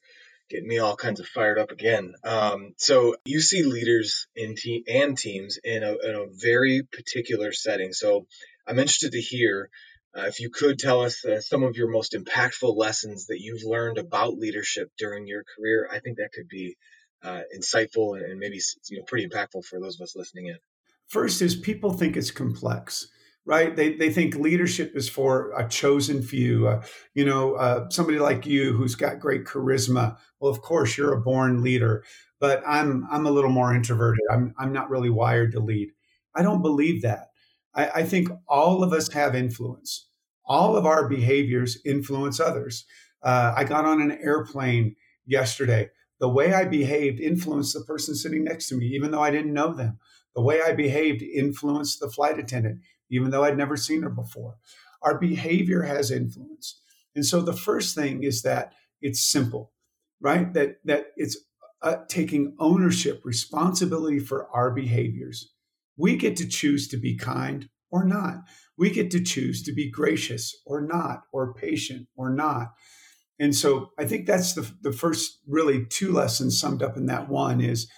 getting 0.50 0.68
me 0.68 0.80
all 0.80 0.96
kinds 0.96 1.20
of 1.20 1.28
fired 1.28 1.60
up 1.60 1.72
again. 1.72 2.14
Um, 2.24 2.74
so 2.78 3.16
you 3.26 3.40
see 3.40 3.64
leaders 3.64 4.28
in 4.36 4.56
te- 4.56 4.84
and 4.88 5.18
teams 5.18 5.60
in 5.64 5.84
a, 5.84 5.92
in 5.92 6.16
a 6.16 6.26
very 6.32 6.84
particular 6.84 7.52
setting. 7.52 7.94
So 7.94 8.28
I'm 8.68 8.80
interested 8.80 9.12
to 9.14 9.22
hear 9.22 9.70
uh, 10.18 10.24
if 10.24 10.40
you 10.40 10.50
could 10.50 10.80
tell 10.80 11.02
us 11.02 11.24
uh, 11.24 11.40
some 11.40 11.64
of 11.64 11.76
your 11.76 11.90
most 11.90 12.14
impactful 12.14 12.76
lessons 12.76 13.28
that 13.28 13.40
you've 13.40 13.64
learned 13.64 14.00
about 14.00 14.38
leadership 14.38 14.90
during 14.98 15.28
your 15.28 15.44
career. 15.56 15.88
I 15.92 16.00
think 16.00 16.18
that 16.18 16.32
could 16.34 16.48
be 16.48 16.76
uh, 17.24 17.42
insightful 17.56 18.18
and, 18.18 18.26
and 18.26 18.40
maybe 18.40 18.60
you 18.90 18.98
know 18.98 19.04
pretty 19.04 19.28
impactful 19.28 19.66
for 19.66 19.80
those 19.80 20.00
of 20.00 20.04
us 20.04 20.16
listening 20.16 20.48
in. 20.48 20.58
First 21.08 21.42
is 21.42 21.56
people 21.56 21.94
think 21.94 22.18
it's 22.18 22.32
complex 22.32 23.08
right? 23.46 23.76
They, 23.76 23.94
they 23.94 24.12
think 24.12 24.36
leadership 24.36 24.96
is 24.96 25.10
for 25.10 25.52
a 25.58 25.68
chosen 25.68 26.22
few. 26.22 26.68
Uh, 26.68 26.84
you 27.14 27.26
know, 27.26 27.56
uh, 27.56 27.90
somebody 27.90 28.20
like 28.20 28.46
you 28.46 28.74
who's 28.74 28.96
got 28.96 29.20
great 29.20 29.46
charisma. 29.46 30.18
Well, 30.40 30.52
of 30.52 30.62
course, 30.62 30.98
you're 30.98 31.14
a 31.14 31.22
born 31.22 31.64
leader, 31.64 32.04
but 32.40 32.62
I'm 32.66 33.08
I'm 33.12 33.26
a 33.26 33.32
little 33.32 33.50
more 33.50 33.74
introverted. 33.74 34.22
I'm 34.32 34.54
I'm 34.58 34.72
not 34.72 34.90
really 34.90 35.10
wired 35.10 35.52
to 35.54 35.60
lead. 35.60 35.90
I 36.36 36.44
don't 36.44 36.62
believe 36.62 37.02
that. 37.02 37.30
I, 37.74 37.90
I 37.96 38.04
think 38.04 38.30
all 38.48 38.84
of 38.84 38.94
us 38.94 39.12
have 39.14 39.36
influence. 39.36 40.08
All 40.46 40.76
of 40.76 40.86
our 40.86 41.08
behaviors 41.08 41.78
influence 41.86 42.40
others. 42.40 42.86
Uh, 43.22 43.54
I 43.56 43.64
got 43.64 43.86
on 43.86 44.02
an 44.02 44.18
airplane 44.22 44.96
yesterday. 45.26 45.90
The 46.20 46.30
way 46.30 46.54
I 46.54 46.66
behaved 46.66 47.20
influenced 47.20 47.74
the 47.74 47.84
person 47.84 48.16
sitting 48.16 48.44
next 48.44 48.68
to 48.70 48.76
me, 48.76 48.88
even 48.88 49.12
though 49.12 49.22
I 49.22 49.32
didn't 49.32 49.54
know 49.54 49.74
them. 49.74 50.00
The 50.36 50.42
way 50.42 50.62
I 50.62 50.74
behaved 50.74 51.22
influenced 51.22 52.00
the 52.00 52.10
flight 52.10 52.40
attendant 52.40 52.82
even 53.10 53.32
though 53.32 53.44
I'd 53.44 53.58
never 53.58 53.78
seen 53.78 54.02
her 54.04 54.10
before. 54.10 54.56
Our 55.02 55.18
behavior 55.18 55.84
has 55.84 56.12
influence. 56.12 56.82
And 57.16 57.26
so 57.26 57.42
the 57.42 57.54
first 57.54 57.96
thing 57.96 58.24
is 58.24 58.42
that 58.44 58.74
it's 59.02 59.22
simple, 59.22 59.72
right? 60.22 60.54
That 60.54 60.78
that 60.86 61.08
it's 61.16 61.38
uh, 61.82 61.98
taking 62.08 62.56
ownership, 62.60 63.22
responsibility 63.24 64.20
for 64.20 64.50
our 64.54 64.72
behaviors. 64.72 65.54
We 65.98 66.16
get 66.18 66.36
to 66.38 66.48
choose 66.48 66.88
to 66.90 66.98
be 66.98 67.18
kind 67.18 67.70
or 67.92 68.04
not. 68.04 68.44
We 68.78 68.90
get 68.90 69.12
to 69.12 69.24
choose 69.24 69.64
to 69.64 69.74
be 69.74 69.90
gracious 69.90 70.56
or 70.66 70.82
not, 70.82 71.24
or 71.34 71.54
patient 71.54 72.08
or 72.16 72.30
not. 72.30 72.74
And 73.40 73.56
so 73.56 73.92
I 73.98 74.06
think 74.06 74.28
that's 74.28 74.54
the, 74.54 74.70
the 74.82 74.92
first 74.92 75.40
really 75.48 75.86
two 75.86 76.12
lessons 76.12 76.60
summed 76.60 76.84
up 76.84 76.98
in 76.98 77.06
that 77.06 77.30
one 77.30 77.62
is 77.62 77.90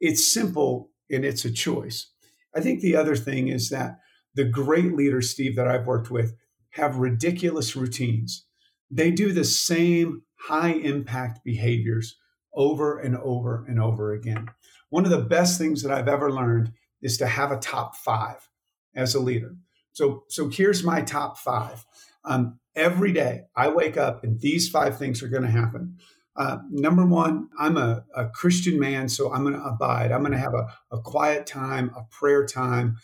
it's 0.00 0.32
simple 0.32 0.90
and 1.10 1.24
it's 1.24 1.44
a 1.44 1.52
choice. 1.52 2.10
I 2.54 2.60
think 2.60 2.80
the 2.80 2.96
other 2.96 3.16
thing 3.16 3.48
is 3.48 3.68
that 3.70 3.98
the 4.36 4.44
great 4.44 4.94
leaders, 4.94 5.30
Steve, 5.30 5.56
that 5.56 5.66
I've 5.66 5.86
worked 5.86 6.10
with 6.10 6.34
have 6.70 6.96
ridiculous 6.96 7.74
routines. 7.74 8.44
They 8.90 9.10
do 9.10 9.32
the 9.32 9.44
same 9.44 10.22
high 10.38 10.72
impact 10.72 11.42
behaviors 11.42 12.16
over 12.54 12.98
and 12.98 13.16
over 13.16 13.64
and 13.66 13.80
over 13.80 14.12
again. 14.12 14.48
One 14.90 15.04
of 15.04 15.10
the 15.10 15.18
best 15.18 15.58
things 15.58 15.82
that 15.82 15.92
I've 15.92 16.08
ever 16.08 16.30
learned 16.30 16.72
is 17.02 17.16
to 17.18 17.26
have 17.26 17.50
a 17.50 17.58
top 17.58 17.96
five 17.96 18.48
as 18.94 19.14
a 19.14 19.20
leader. 19.20 19.56
So, 19.92 20.24
so 20.28 20.48
here's 20.48 20.84
my 20.84 21.00
top 21.00 21.38
five. 21.38 21.84
Um, 22.24 22.60
every 22.74 23.12
day 23.12 23.42
I 23.56 23.68
wake 23.68 23.96
up 23.96 24.22
and 24.22 24.40
these 24.40 24.68
five 24.68 24.98
things 24.98 25.22
are 25.22 25.28
going 25.28 25.42
to 25.42 25.50
happen. 25.50 25.96
Uh, 26.36 26.58
number 26.70 27.06
one, 27.06 27.48
I'm 27.58 27.78
a, 27.78 28.04
a 28.14 28.26
Christian 28.28 28.78
man, 28.78 29.08
so 29.08 29.32
I'm 29.32 29.42
going 29.42 29.54
to 29.54 29.62
abide. 29.62 30.12
I'm 30.12 30.20
going 30.20 30.32
to 30.32 30.38
have 30.38 30.52
a, 30.52 30.66
a 30.90 31.00
quiet 31.00 31.46
time, 31.46 31.90
a 31.96 32.02
prayer 32.10 32.44
time. 32.44 32.96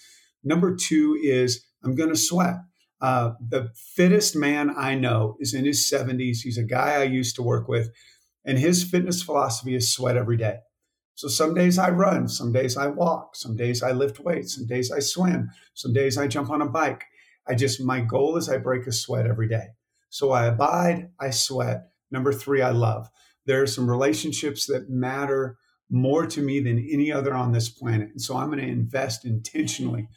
Number 0.44 0.74
two 0.74 1.18
is 1.20 1.64
I'm 1.84 1.94
going 1.94 2.10
to 2.10 2.16
sweat. 2.16 2.56
Uh, 3.00 3.32
the 3.40 3.70
fittest 3.74 4.36
man 4.36 4.72
I 4.76 4.94
know 4.94 5.36
is 5.40 5.54
in 5.54 5.64
his 5.64 5.90
70s. 5.92 6.38
He's 6.42 6.58
a 6.58 6.62
guy 6.62 7.00
I 7.00 7.04
used 7.04 7.34
to 7.36 7.42
work 7.42 7.66
with, 7.66 7.90
and 8.44 8.58
his 8.58 8.84
fitness 8.84 9.22
philosophy 9.22 9.74
is 9.74 9.92
sweat 9.92 10.16
every 10.16 10.36
day. 10.36 10.58
So 11.14 11.28
some 11.28 11.54
days 11.54 11.78
I 11.78 11.90
run, 11.90 12.28
some 12.28 12.52
days 12.52 12.76
I 12.76 12.86
walk, 12.86 13.36
some 13.36 13.56
days 13.56 13.82
I 13.82 13.92
lift 13.92 14.20
weights, 14.20 14.54
some 14.54 14.66
days 14.66 14.90
I 14.90 15.00
swim, 15.00 15.50
some 15.74 15.92
days 15.92 16.16
I 16.16 16.26
jump 16.26 16.50
on 16.50 16.62
a 16.62 16.68
bike. 16.68 17.04
I 17.46 17.54
just, 17.54 17.80
my 17.80 18.00
goal 18.00 18.36
is 18.36 18.48
I 18.48 18.58
break 18.58 18.86
a 18.86 18.92
sweat 18.92 19.26
every 19.26 19.48
day. 19.48 19.68
So 20.08 20.30
I 20.30 20.46
abide, 20.46 21.10
I 21.20 21.30
sweat. 21.30 21.88
Number 22.10 22.32
three, 22.32 22.62
I 22.62 22.70
love. 22.70 23.08
There 23.46 23.62
are 23.62 23.66
some 23.66 23.90
relationships 23.90 24.66
that 24.66 24.88
matter 24.88 25.58
more 25.92 26.26
to 26.26 26.40
me 26.40 26.58
than 26.58 26.78
any 26.90 27.12
other 27.12 27.34
on 27.34 27.52
this 27.52 27.68
planet. 27.68 28.08
And 28.10 28.20
so 28.20 28.36
I'm 28.36 28.48
going 28.48 28.60
to 28.60 28.66
invest 28.66 29.24
intentionally 29.24 30.08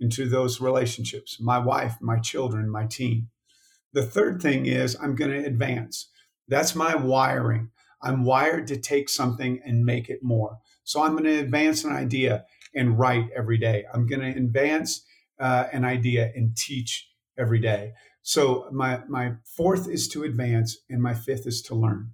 into 0.00 0.28
those 0.28 0.60
relationships 0.60 1.38
my 1.40 1.58
wife, 1.58 1.96
my 2.00 2.18
children, 2.18 2.70
my 2.70 2.86
team. 2.86 3.28
The 3.92 4.02
third 4.02 4.40
thing 4.40 4.66
is 4.66 4.96
I'm 5.00 5.14
going 5.14 5.30
to 5.30 5.46
advance. 5.46 6.10
That's 6.48 6.74
my 6.74 6.94
wiring. 6.94 7.70
I'm 8.02 8.24
wired 8.24 8.66
to 8.68 8.76
take 8.76 9.08
something 9.08 9.60
and 9.64 9.84
make 9.84 10.08
it 10.08 10.22
more. 10.22 10.58
So 10.84 11.02
I'm 11.02 11.12
going 11.12 11.24
to 11.24 11.38
advance 11.38 11.84
an 11.84 11.92
idea 11.92 12.44
and 12.74 12.98
write 12.98 13.28
every 13.36 13.58
day. 13.58 13.84
I'm 13.92 14.06
going 14.06 14.20
to 14.20 14.38
advance 14.38 15.04
uh, 15.38 15.66
an 15.72 15.84
idea 15.84 16.32
and 16.34 16.56
teach 16.56 17.10
every 17.36 17.58
day. 17.58 17.92
So 18.22 18.68
my 18.72 19.00
my 19.08 19.34
fourth 19.44 19.88
is 19.88 20.08
to 20.08 20.24
advance, 20.24 20.78
and 20.90 21.02
my 21.02 21.14
fifth 21.14 21.46
is 21.46 21.62
to 21.62 21.74
learn. 21.74 22.12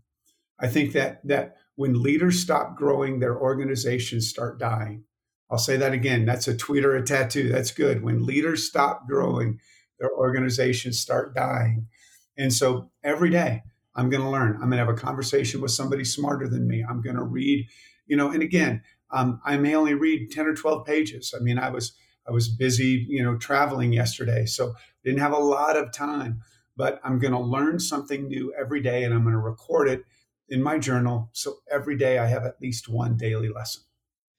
I 0.61 0.69
think 0.69 0.93
that 0.93 1.27
that 1.27 1.57
when 1.77 2.03
leaders 2.03 2.41
stop 2.41 2.77
growing, 2.77 3.19
their 3.19 3.39
organizations 3.39 4.29
start 4.29 4.59
dying. 4.59 5.05
I'll 5.51 5.59
say 5.59 5.77
that 5.77 5.93
again. 5.93 6.25
That's 6.25 6.49
a 6.49 6.57
tweet 6.57 6.85
or 6.85 6.97
a 6.97 7.05
tattoo. 7.05 7.49
That's 7.49 7.71
good. 7.71 8.03
When 8.03 8.25
leaders 8.25 8.67
stop 8.67 9.07
growing, 9.07 9.61
their 9.99 10.11
organizations 10.11 11.01
start 11.01 11.35
dying. 11.35 11.89
And 12.37 12.53
so 12.53 12.91
every 13.03 13.31
day, 13.31 13.63
I'm 13.95 14.11
going 14.11 14.23
to 14.23 14.31
learn. 14.31 14.55
I'm 14.55 14.71
going 14.71 14.73
to 14.73 14.79
have 14.79 14.89
a 14.89 14.95
conversation 14.95 15.61
with 15.61 15.71
somebody 15.71 16.05
smarter 16.05 16.49
than 16.49 16.67
me. 16.67 16.85
I'm 16.89 17.01
going 17.01 17.17
to 17.17 17.23
read, 17.23 17.67
you 18.07 18.17
know, 18.17 18.31
and 18.31 18.43
again, 18.43 18.83
um, 19.13 19.41
I 19.45 19.57
may 19.57 19.75
only 19.75 19.95
read 19.95 20.33
10 20.33 20.47
or 20.47 20.55
12 20.55 20.85
pages. 20.85 21.35
I 21.39 21.43
mean, 21.43 21.59
I 21.59 21.71
was 21.71 21.95
I 22.27 22.33
was 22.33 22.49
busy, 22.49 23.05
you 23.09 23.23
know, 23.23 23.37
traveling 23.37 23.93
yesterday, 23.93 24.47
so 24.47 24.75
didn't 25.05 25.21
have 25.21 25.35
a 25.35 25.39
lot 25.39 25.77
of 25.77 25.93
time. 25.93 26.41
But 26.75 26.99
I'm 27.05 27.19
going 27.19 27.35
to 27.35 27.39
learn 27.39 27.79
something 27.79 28.27
new 28.27 28.53
every 28.59 28.81
day, 28.81 29.05
and 29.05 29.15
I'm 29.15 29.23
going 29.23 29.35
to 29.35 29.39
record 29.39 29.89
it 29.89 30.05
in 30.49 30.63
my 30.63 30.79
journal. 30.79 31.31
So 31.33 31.57
every 31.71 31.97
day 31.97 32.19
I 32.19 32.27
have 32.27 32.45
at 32.45 32.61
least 32.61 32.89
one 32.89 33.17
daily 33.17 33.49
lesson. 33.49 33.83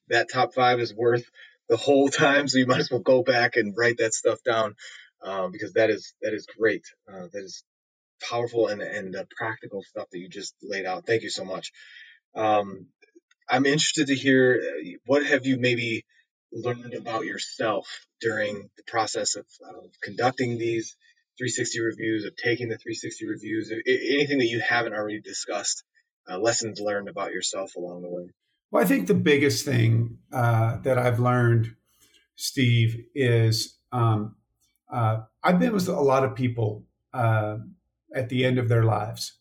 That 0.10 0.32
top 0.32 0.54
five 0.54 0.80
is 0.80 0.94
worth 0.94 1.30
the 1.68 1.78
whole 1.78 2.10
time, 2.10 2.48
so 2.48 2.60
you 2.60 2.68
might 2.68 2.80
as 2.80 2.92
well 2.92 3.00
go 3.00 3.24
back 3.24 3.56
and 3.56 3.76
write 3.76 3.98
that 3.98 4.14
stuff 4.14 4.44
down 4.44 4.76
uh, 5.24 5.48
because 5.48 5.74
that 5.74 5.90
is 5.90 6.14
that 6.22 6.34
is 6.34 6.48
great. 6.58 6.84
Uh, 7.12 7.28
that 7.34 7.44
is 7.44 7.64
powerful 8.22 8.68
and 8.68 8.82
and 8.82 9.16
uh, 9.16 9.24
practical 9.36 9.82
stuff 9.82 10.08
that 10.12 10.20
you 10.20 10.30
just 10.30 10.54
laid 10.62 10.86
out. 10.86 11.06
Thank 11.06 11.24
you 11.24 11.30
so 11.30 11.44
much. 11.44 11.72
Um, 12.36 12.88
I'm 13.50 13.66
interested 13.66 14.08
to 14.08 14.16
hear 14.16 14.62
uh, 14.62 14.90
what 15.06 15.26
have 15.26 15.46
you 15.46 15.58
maybe 15.58 16.06
learned 16.52 16.94
about 16.94 17.26
yourself 17.26 17.88
during 18.22 18.70
the 18.78 18.84
process 18.88 19.36
of, 19.36 19.46
of 19.68 19.90
conducting 20.02 20.58
these 20.58 20.96
360 21.38 21.82
reviews, 21.82 22.26
of 22.26 22.36
taking 22.38 22.70
the 22.70 22.78
360 22.78 23.28
reviews, 23.28 23.72
anything 23.72 24.38
that 24.40 24.48
you 24.48 24.62
haven't 24.62 24.94
already 24.94 25.20
discussed, 25.20 25.84
uh, 26.30 26.38
lessons 26.38 26.80
learned 26.80 27.10
about 27.10 27.32
yourself 27.32 27.76
along 27.76 28.02
the 28.02 28.10
way. 28.10 28.30
Well, 28.72 28.84
I 28.84 28.86
think 28.86 29.08
the 29.08 29.14
biggest 29.14 29.66
thing 29.66 30.18
uh, 30.34 30.78
that 30.82 30.98
I've 30.98 31.20
learned, 31.20 31.76
Steve, 32.36 33.06
is 33.14 33.78
um, 33.92 34.36
uh, 34.92 35.22
I've 35.44 35.60
been 35.60 35.74
with 35.74 35.88
a 35.88 35.94
lot 36.02 36.24
of 36.24 36.36
people 36.36 36.84
uh, 37.14 37.58
at 38.14 38.30
the 38.30 38.46
end 38.46 38.58
of 38.58 38.68
their 38.68 38.84
lives. 38.84 39.34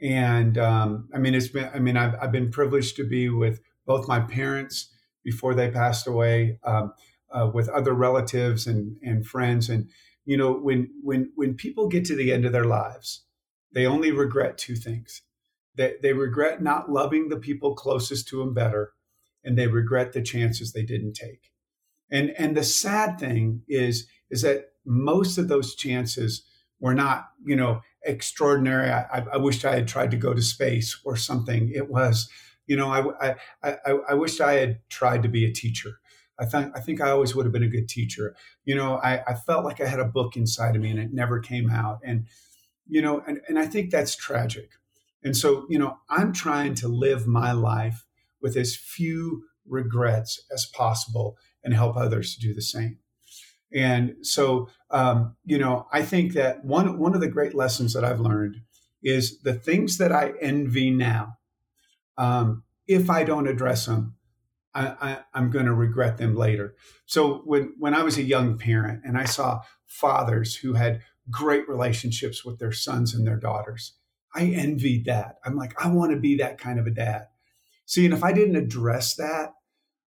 And 0.00 0.56
um, 0.56 1.08
I 1.14 1.18
mean, 1.18 1.34
it's 1.34 1.48
been, 1.48 1.70
I 1.74 1.78
mean, 1.78 1.96
I've, 1.96 2.14
I've 2.20 2.32
been 2.32 2.50
privileged 2.50 2.96
to 2.96 3.04
be 3.06 3.28
with 3.28 3.60
both 3.86 4.08
my 4.08 4.20
parents 4.20 4.94
before 5.24 5.54
they 5.54 5.70
passed 5.70 6.06
away, 6.06 6.58
um, 6.64 6.94
uh, 7.30 7.50
with 7.52 7.68
other 7.68 7.92
relatives 7.92 8.66
and, 8.66 8.96
and 9.02 9.26
friends. 9.26 9.68
And, 9.68 9.90
you 10.24 10.36
know, 10.36 10.52
when, 10.52 10.90
when, 11.02 11.32
when 11.34 11.54
people 11.54 11.88
get 11.88 12.04
to 12.06 12.16
the 12.16 12.32
end 12.32 12.44
of 12.44 12.52
their 12.52 12.64
lives, 12.64 13.24
they 13.72 13.86
only 13.86 14.10
regret 14.10 14.56
two 14.58 14.74
things. 14.76 15.22
They, 15.80 15.94
they 16.02 16.12
regret 16.12 16.62
not 16.62 16.90
loving 16.90 17.30
the 17.30 17.38
people 17.38 17.74
closest 17.74 18.28
to 18.28 18.40
them 18.40 18.52
better, 18.52 18.92
and 19.42 19.56
they 19.56 19.66
regret 19.66 20.12
the 20.12 20.20
chances 20.20 20.72
they 20.72 20.84
didn't 20.84 21.14
take. 21.14 21.50
And, 22.10 22.34
and 22.36 22.54
the 22.54 22.64
sad 22.64 23.18
thing 23.18 23.62
is, 23.66 24.06
is 24.30 24.42
that 24.42 24.72
most 24.84 25.38
of 25.38 25.48
those 25.48 25.74
chances 25.74 26.44
were 26.80 26.92
not, 26.92 27.30
you 27.46 27.56
know, 27.56 27.80
extraordinary. 28.04 28.90
I, 28.90 29.24
I 29.32 29.38
wished 29.38 29.64
I 29.64 29.74
had 29.74 29.88
tried 29.88 30.10
to 30.10 30.18
go 30.18 30.34
to 30.34 30.42
space 30.42 31.00
or 31.02 31.16
something. 31.16 31.72
It 31.74 31.88
was, 31.88 32.28
you 32.66 32.76
know, 32.76 32.88
I, 32.88 33.30
I, 33.62 33.76
I, 33.86 33.92
I 34.10 34.14
wished 34.14 34.42
I 34.42 34.52
had 34.54 34.80
tried 34.90 35.22
to 35.22 35.30
be 35.30 35.46
a 35.46 35.52
teacher. 35.52 35.92
I 36.38 36.44
think 36.44 36.76
I 36.76 36.80
think 36.80 37.00
I 37.00 37.10
always 37.10 37.34
would 37.34 37.46
have 37.46 37.54
been 37.54 37.62
a 37.62 37.68
good 37.68 37.88
teacher. 37.88 38.36
You 38.66 38.74
know, 38.74 38.96
I, 38.96 39.22
I 39.26 39.34
felt 39.34 39.64
like 39.64 39.80
I 39.80 39.86
had 39.86 40.00
a 40.00 40.04
book 40.04 40.36
inside 40.36 40.76
of 40.76 40.82
me 40.82 40.90
and 40.90 41.00
it 41.00 41.14
never 41.14 41.40
came 41.40 41.70
out. 41.70 42.00
And, 42.04 42.26
you 42.86 43.00
know, 43.00 43.22
and, 43.26 43.40
and 43.48 43.58
I 43.58 43.64
think 43.64 43.90
that's 43.90 44.14
tragic. 44.14 44.70
And 45.22 45.36
so, 45.36 45.66
you 45.68 45.78
know, 45.78 45.98
I'm 46.08 46.32
trying 46.32 46.74
to 46.76 46.88
live 46.88 47.26
my 47.26 47.52
life 47.52 48.04
with 48.40 48.56
as 48.56 48.76
few 48.76 49.44
regrets 49.66 50.42
as 50.52 50.66
possible 50.66 51.36
and 51.62 51.74
help 51.74 51.96
others 51.96 52.34
to 52.34 52.40
do 52.40 52.54
the 52.54 52.62
same. 52.62 52.98
And 53.72 54.16
so, 54.22 54.68
um, 54.90 55.36
you 55.44 55.58
know, 55.58 55.86
I 55.92 56.02
think 56.02 56.32
that 56.32 56.64
one 56.64 56.98
one 56.98 57.14
of 57.14 57.20
the 57.20 57.28
great 57.28 57.54
lessons 57.54 57.92
that 57.92 58.04
I've 58.04 58.20
learned 58.20 58.56
is 59.02 59.40
the 59.42 59.54
things 59.54 59.98
that 59.98 60.12
I 60.12 60.32
envy 60.40 60.90
now. 60.90 61.36
Um, 62.18 62.64
if 62.88 63.08
I 63.08 63.22
don't 63.22 63.46
address 63.46 63.86
them, 63.86 64.16
I, 64.74 65.18
am 65.34 65.50
going 65.50 65.66
to 65.66 65.74
regret 65.74 66.18
them 66.18 66.36
later. 66.36 66.74
So 67.06 67.42
when 67.44 67.74
when 67.78 67.94
I 67.94 68.02
was 68.02 68.18
a 68.18 68.22
young 68.22 68.58
parent 68.58 69.02
and 69.04 69.16
I 69.16 69.24
saw 69.24 69.62
fathers 69.86 70.56
who 70.56 70.74
had 70.74 71.02
great 71.30 71.68
relationships 71.68 72.44
with 72.44 72.58
their 72.58 72.72
sons 72.72 73.14
and 73.14 73.26
their 73.26 73.36
daughters, 73.36 73.94
I 74.34 74.44
envied 74.44 75.06
that. 75.06 75.36
I'm 75.44 75.56
like, 75.56 75.74
I 75.82 75.88
want 75.88 76.12
to 76.12 76.18
be 76.18 76.36
that 76.36 76.58
kind 76.58 76.78
of 76.78 76.86
a 76.86 76.90
dad. 76.90 77.26
See, 77.86 78.04
and 78.04 78.14
if 78.14 78.22
I 78.22 78.32
didn't 78.32 78.56
address 78.56 79.16
that, 79.16 79.54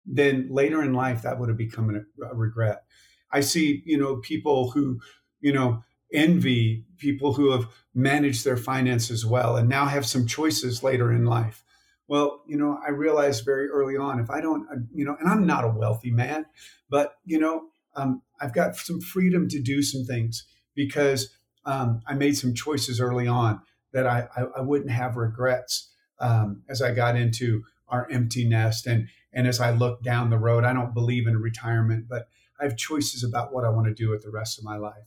then 0.05 0.47
later 0.49 0.83
in 0.83 0.93
life 0.93 1.21
that 1.23 1.39
would 1.39 1.49
have 1.49 1.57
become 1.57 1.89
a, 2.21 2.35
regret. 2.35 2.83
I 3.31 3.41
see, 3.41 3.81
you 3.85 3.97
know, 3.97 4.17
people 4.17 4.71
who, 4.71 4.99
you 5.39 5.53
know, 5.53 5.83
envy 6.13 6.85
people 6.97 7.33
who 7.33 7.51
have 7.51 7.67
managed 7.95 8.43
their 8.43 8.57
finances 8.57 9.25
well 9.25 9.55
and 9.55 9.69
now 9.69 9.85
have 9.85 10.05
some 10.05 10.27
choices 10.27 10.83
later 10.83 11.11
in 11.11 11.25
life. 11.25 11.63
Well, 12.07 12.43
you 12.45 12.57
know, 12.57 12.77
I 12.85 12.89
realized 12.89 13.45
very 13.45 13.69
early 13.69 13.95
on 13.95 14.19
if 14.19 14.29
I 14.29 14.41
don't, 14.41 14.67
uh, 14.69 14.81
you 14.93 15.05
know, 15.05 15.15
and 15.19 15.29
I'm 15.29 15.47
not 15.47 15.63
a 15.63 15.69
wealthy 15.69 16.11
man, 16.11 16.45
but, 16.89 17.15
you 17.23 17.39
know, 17.39 17.67
um, 17.95 18.21
I've 18.41 18.53
got 18.53 18.75
some 18.75 18.99
freedom 18.99 19.47
to 19.49 19.61
do 19.61 19.81
some 19.81 20.03
things 20.03 20.45
because 20.75 21.29
um, 21.65 22.01
I 22.05 22.15
made 22.15 22.37
some 22.37 22.53
choices 22.53 22.99
early 22.99 23.27
on 23.27 23.61
that 23.93 24.07
I, 24.07 24.27
I, 24.35 24.41
I 24.57 24.61
wouldn't 24.61 24.91
have 24.91 25.17
regrets 25.17 25.91
um, 26.19 26.63
as 26.69 26.81
I 26.81 26.93
got 26.93 27.15
into 27.15 27.63
our 27.87 28.07
empty 28.09 28.47
nest 28.47 28.87
and 28.87 29.07
and 29.33 29.47
as 29.47 29.59
I 29.59 29.71
look 29.71 30.03
down 30.03 30.29
the 30.29 30.37
road. 30.37 30.63
I 30.63 30.73
don't 30.73 30.93
believe 30.93 31.27
in 31.27 31.37
retirement, 31.37 32.07
but 32.09 32.27
I 32.59 32.65
have 32.65 32.77
choices 32.77 33.23
about 33.23 33.53
what 33.53 33.63
I 33.63 33.69
want 33.69 33.87
to 33.87 33.93
do 33.93 34.09
with 34.09 34.23
the 34.23 34.29
rest 34.29 34.57
of 34.57 34.65
my 34.65 34.77
life. 34.77 35.05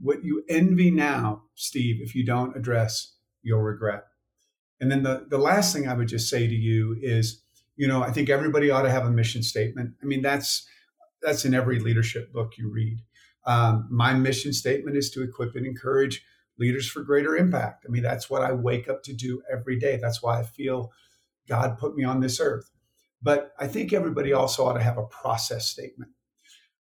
What 0.00 0.24
you 0.24 0.44
envy 0.48 0.90
now, 0.90 1.42
Steve, 1.54 2.00
if 2.00 2.14
you 2.14 2.24
don't 2.24 2.56
address, 2.56 3.14
you'll 3.42 3.60
regret. 3.60 4.04
And 4.80 4.90
then 4.90 5.02
the, 5.02 5.26
the 5.28 5.38
last 5.38 5.72
thing 5.72 5.88
I 5.88 5.94
would 5.94 6.06
just 6.06 6.30
say 6.30 6.46
to 6.46 6.54
you 6.54 6.96
is, 7.00 7.42
you 7.76 7.88
know, 7.88 8.02
I 8.02 8.12
think 8.12 8.30
everybody 8.30 8.70
ought 8.70 8.82
to 8.82 8.90
have 8.90 9.06
a 9.06 9.10
mission 9.10 9.42
statement. 9.42 9.94
I 10.02 10.06
mean, 10.06 10.22
that's 10.22 10.66
that's 11.20 11.44
in 11.44 11.52
every 11.52 11.80
leadership 11.80 12.32
book 12.32 12.56
you 12.56 12.70
read. 12.70 13.00
Um, 13.44 13.88
my 13.90 14.14
mission 14.14 14.52
statement 14.52 14.96
is 14.96 15.10
to 15.10 15.22
equip 15.22 15.56
and 15.56 15.66
encourage 15.66 16.24
leaders 16.58 16.88
for 16.88 17.02
greater 17.02 17.36
impact. 17.36 17.84
I 17.86 17.90
mean, 17.90 18.02
that's 18.02 18.28
what 18.28 18.42
I 18.42 18.52
wake 18.52 18.88
up 18.88 19.02
to 19.04 19.12
do 19.12 19.42
every 19.50 19.78
day. 19.78 19.96
That's 19.96 20.22
why 20.22 20.40
I 20.40 20.42
feel 20.42 20.92
God 21.48 21.78
put 21.78 21.96
me 21.96 22.04
on 22.04 22.20
this 22.20 22.40
earth. 22.40 22.70
But 23.22 23.52
I 23.58 23.66
think 23.66 23.92
everybody 23.92 24.32
also 24.32 24.66
ought 24.66 24.74
to 24.74 24.82
have 24.82 24.98
a 24.98 25.04
process 25.04 25.66
statement 25.66 26.12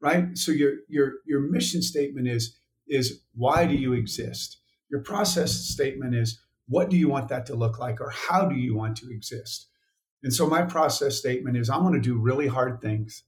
right? 0.03 0.37
So 0.37 0.51
your 0.51 0.73
your 0.89 1.13
your 1.25 1.39
mission 1.39 1.81
statement 1.81 2.27
is 2.27 2.55
is 2.87 3.21
why 3.33 3.65
do 3.65 3.73
you 3.73 3.93
exist? 3.93 4.57
Your 4.91 5.01
process 5.01 5.53
statement 5.53 6.13
is 6.13 6.39
what 6.67 6.89
do 6.89 6.97
you 6.97 7.07
want 7.07 7.29
that 7.29 7.45
to 7.47 7.55
look 7.55 7.79
like 7.79 8.01
or 8.01 8.09
how 8.09 8.45
do 8.47 8.55
you 8.55 8.75
want 8.75 8.97
to 8.97 9.09
exist? 9.09 9.69
And 10.21 10.33
so 10.33 10.47
my 10.47 10.61
process 10.61 11.17
statement 11.17 11.57
is 11.57 11.69
I 11.69 11.77
want 11.77 11.95
to 11.95 12.01
do 12.01 12.17
really 12.17 12.47
hard 12.47 12.81
things 12.81 13.23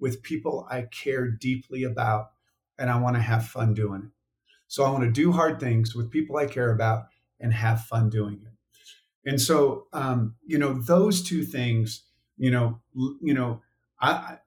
with 0.00 0.22
people 0.22 0.66
I 0.70 0.82
care 0.82 1.28
deeply 1.28 1.84
about 1.84 2.30
and 2.78 2.90
I 2.90 3.00
want 3.00 3.16
to 3.16 3.22
have 3.22 3.46
fun 3.46 3.74
doing 3.74 4.02
it. 4.06 4.17
So 4.68 4.84
I 4.84 4.90
want 4.90 5.04
to 5.04 5.10
do 5.10 5.32
hard 5.32 5.60
things 5.60 5.94
with 5.94 6.10
people 6.10 6.36
I 6.36 6.46
care 6.46 6.72
about 6.72 7.06
and 7.40 7.52
have 7.52 7.84
fun 7.84 8.10
doing 8.10 8.42
it. 8.44 8.52
And 9.28 9.40
so, 9.40 9.86
um, 9.92 10.36
you 10.46 10.58
know, 10.58 10.74
those 10.74 11.22
two 11.22 11.44
things, 11.44 12.04
you 12.36 12.50
know, 12.50 12.80
you 12.94 13.34
know, 13.34 13.62
I, 14.00 14.38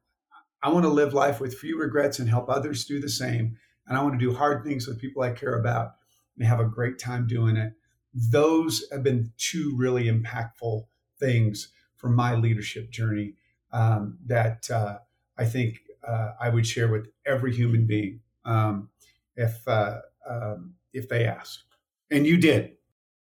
I 0.63 0.69
want 0.69 0.85
to 0.85 0.89
live 0.89 1.13
life 1.13 1.39
with 1.39 1.55
few 1.55 1.79
regrets 1.79 2.19
and 2.19 2.29
help 2.29 2.49
others 2.49 2.85
do 2.85 2.99
the 2.99 3.09
same. 3.09 3.57
And 3.87 3.97
I 3.97 4.03
want 4.03 4.19
to 4.19 4.25
do 4.25 4.33
hard 4.33 4.63
things 4.63 4.87
with 4.87 4.99
people 4.99 5.23
I 5.23 5.31
care 5.31 5.59
about 5.59 5.95
and 6.37 6.47
have 6.47 6.59
a 6.59 6.65
great 6.65 6.99
time 6.99 7.27
doing 7.27 7.57
it. 7.57 7.73
Those 8.13 8.85
have 8.91 9.03
been 9.03 9.31
two 9.37 9.75
really 9.77 10.05
impactful 10.05 10.85
things 11.19 11.69
from 11.95 12.15
my 12.15 12.35
leadership 12.35 12.91
journey 12.91 13.35
um, 13.71 14.17
that 14.25 14.69
uh, 14.69 14.99
I 15.37 15.45
think 15.45 15.79
uh, 16.07 16.31
I 16.39 16.49
would 16.49 16.67
share 16.67 16.87
with 16.89 17.07
every 17.25 17.55
human 17.55 17.85
being 17.85 18.21
um, 18.45 18.89
if 19.35 19.67
uh, 19.67 20.01
um, 20.29 20.75
if 20.93 21.09
they 21.09 21.25
asked. 21.25 21.63
And 22.09 22.25
you 22.25 22.37
did. 22.37 22.73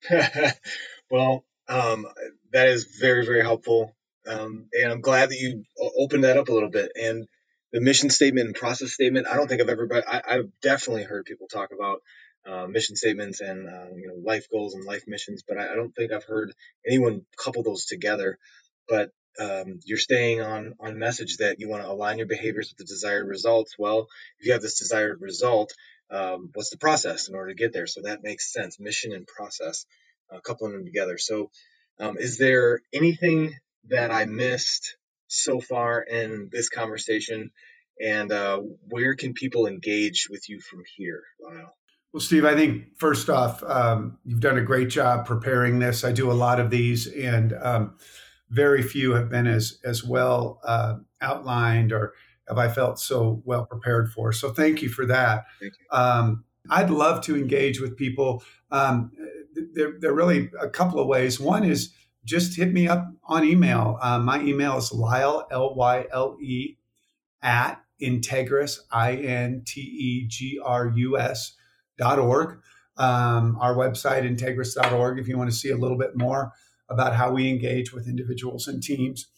well, 1.10 1.44
um, 1.68 2.06
that 2.52 2.68
is 2.68 2.84
very 2.84 3.24
very 3.24 3.42
helpful. 3.42 3.94
Um, 4.26 4.66
and 4.72 4.92
I'm 4.92 5.00
glad 5.00 5.30
that 5.30 5.38
you 5.38 5.64
opened 5.98 6.24
that 6.24 6.36
up 6.36 6.48
a 6.48 6.52
little 6.52 6.68
bit. 6.68 6.92
And 6.94 7.26
the 7.72 7.80
mission 7.80 8.10
statement 8.10 8.46
and 8.46 8.54
process 8.54 8.92
statement, 8.92 9.26
I 9.28 9.36
don't 9.36 9.48
think 9.48 9.60
I've 9.60 9.68
ever, 9.68 9.86
but 9.86 10.04
I, 10.08 10.22
have 10.36 10.48
definitely 10.60 11.04
heard 11.04 11.24
people 11.24 11.46
talk 11.48 11.70
about 11.72 12.02
uh, 12.46 12.66
mission 12.66 12.96
statements 12.96 13.40
and 13.40 13.68
uh, 13.68 13.86
you 13.94 14.08
know 14.08 14.14
life 14.24 14.46
goals 14.50 14.74
and 14.74 14.84
life 14.84 15.04
missions, 15.06 15.42
but 15.46 15.58
I, 15.58 15.72
I, 15.72 15.74
don't 15.74 15.94
think 15.94 16.10
I've 16.12 16.24
heard 16.24 16.52
anyone 16.86 17.22
couple 17.36 17.62
those 17.62 17.84
together. 17.84 18.38
But 18.88 19.10
um, 19.38 19.80
you're 19.84 19.98
staying 19.98 20.40
on 20.40 20.74
on 20.80 20.98
message 20.98 21.36
that 21.38 21.60
you 21.60 21.68
want 21.68 21.82
to 21.82 21.90
align 21.90 22.18
your 22.18 22.26
behaviors 22.26 22.70
with 22.70 22.78
the 22.78 22.92
desired 22.92 23.28
results. 23.28 23.76
Well, 23.78 24.08
if 24.38 24.46
you 24.46 24.52
have 24.52 24.62
this 24.62 24.78
desired 24.78 25.20
result, 25.20 25.74
um, 26.10 26.50
what's 26.54 26.70
the 26.70 26.78
process 26.78 27.28
in 27.28 27.34
order 27.34 27.50
to 27.50 27.56
get 27.56 27.72
there? 27.72 27.86
So 27.86 28.02
that 28.02 28.22
makes 28.22 28.52
sense. 28.52 28.80
Mission 28.80 29.12
and 29.12 29.26
process, 29.26 29.86
uh, 30.32 30.40
coupling 30.40 30.72
them 30.72 30.84
together. 30.84 31.18
So, 31.18 31.50
um, 31.98 32.16
is 32.18 32.38
there 32.38 32.80
anything 32.92 33.54
that 33.88 34.10
I 34.10 34.24
missed 34.24 34.96
so 35.28 35.60
far 35.60 36.00
in 36.02 36.48
this 36.50 36.68
conversation? 36.68 37.50
And 38.02 38.32
uh, 38.32 38.60
where 38.88 39.14
can 39.14 39.34
people 39.34 39.66
engage 39.66 40.28
with 40.30 40.48
you 40.48 40.60
from 40.60 40.82
here, 40.96 41.22
Lyle? 41.42 41.74
Well, 42.12 42.20
Steve, 42.20 42.44
I 42.44 42.56
think 42.56 42.98
first 42.98 43.28
off, 43.28 43.62
um, 43.62 44.18
you've 44.24 44.40
done 44.40 44.58
a 44.58 44.62
great 44.62 44.88
job 44.88 45.26
preparing 45.26 45.78
this. 45.78 46.02
I 46.02 46.10
do 46.10 46.30
a 46.30 46.32
lot 46.32 46.58
of 46.58 46.70
these, 46.70 47.06
and 47.06 47.52
um, 47.52 47.98
very 48.48 48.82
few 48.82 49.12
have 49.12 49.28
been 49.28 49.46
as 49.46 49.78
as 49.84 50.02
well 50.02 50.60
uh, 50.64 50.96
outlined 51.20 51.92
or 51.92 52.14
have 52.50 52.58
I 52.58 52.68
felt 52.68 52.98
so 52.98 53.42
well 53.44 53.64
prepared 53.64 54.12
for. 54.12 54.32
So 54.32 54.52
thank 54.52 54.82
you 54.82 54.88
for 54.88 55.06
that. 55.06 55.44
You. 55.60 55.70
Um, 55.90 56.44
I'd 56.68 56.90
love 56.90 57.22
to 57.24 57.36
engage 57.36 57.80
with 57.80 57.96
people. 57.96 58.42
Um, 58.70 59.12
there, 59.74 59.94
there, 59.98 60.10
are 60.10 60.14
really 60.14 60.50
a 60.60 60.68
couple 60.68 61.00
of 61.00 61.06
ways. 61.06 61.40
One 61.40 61.64
is 61.64 61.92
just 62.24 62.56
hit 62.56 62.72
me 62.72 62.86
up 62.86 63.08
on 63.24 63.44
email. 63.44 63.98
Uh, 64.02 64.18
my 64.18 64.40
email 64.42 64.76
is 64.76 64.92
Lyle, 64.92 65.46
L 65.50 65.74
Y 65.74 66.06
L 66.12 66.36
E, 66.40 66.76
at 67.42 67.82
Integrus, 68.02 68.78
I 68.90 69.14
N 69.14 69.62
T 69.66 69.80
E 69.80 70.26
G 70.28 70.60
R 70.62 70.92
U 70.94 71.18
S 71.18 71.56
dot 71.98 72.18
org. 72.18 72.60
Um, 72.96 73.56
our 73.60 73.74
website, 73.74 74.28
integrus.org, 74.28 75.18
if 75.18 75.26
you 75.26 75.38
want 75.38 75.50
to 75.50 75.56
see 75.56 75.70
a 75.70 75.76
little 75.76 75.96
bit 75.96 76.16
more 76.16 76.52
about 76.90 77.14
how 77.14 77.30
we 77.30 77.48
engage 77.48 77.92
with 77.92 78.08
individuals 78.08 78.68
and 78.68 78.82
teams. 78.82 79.28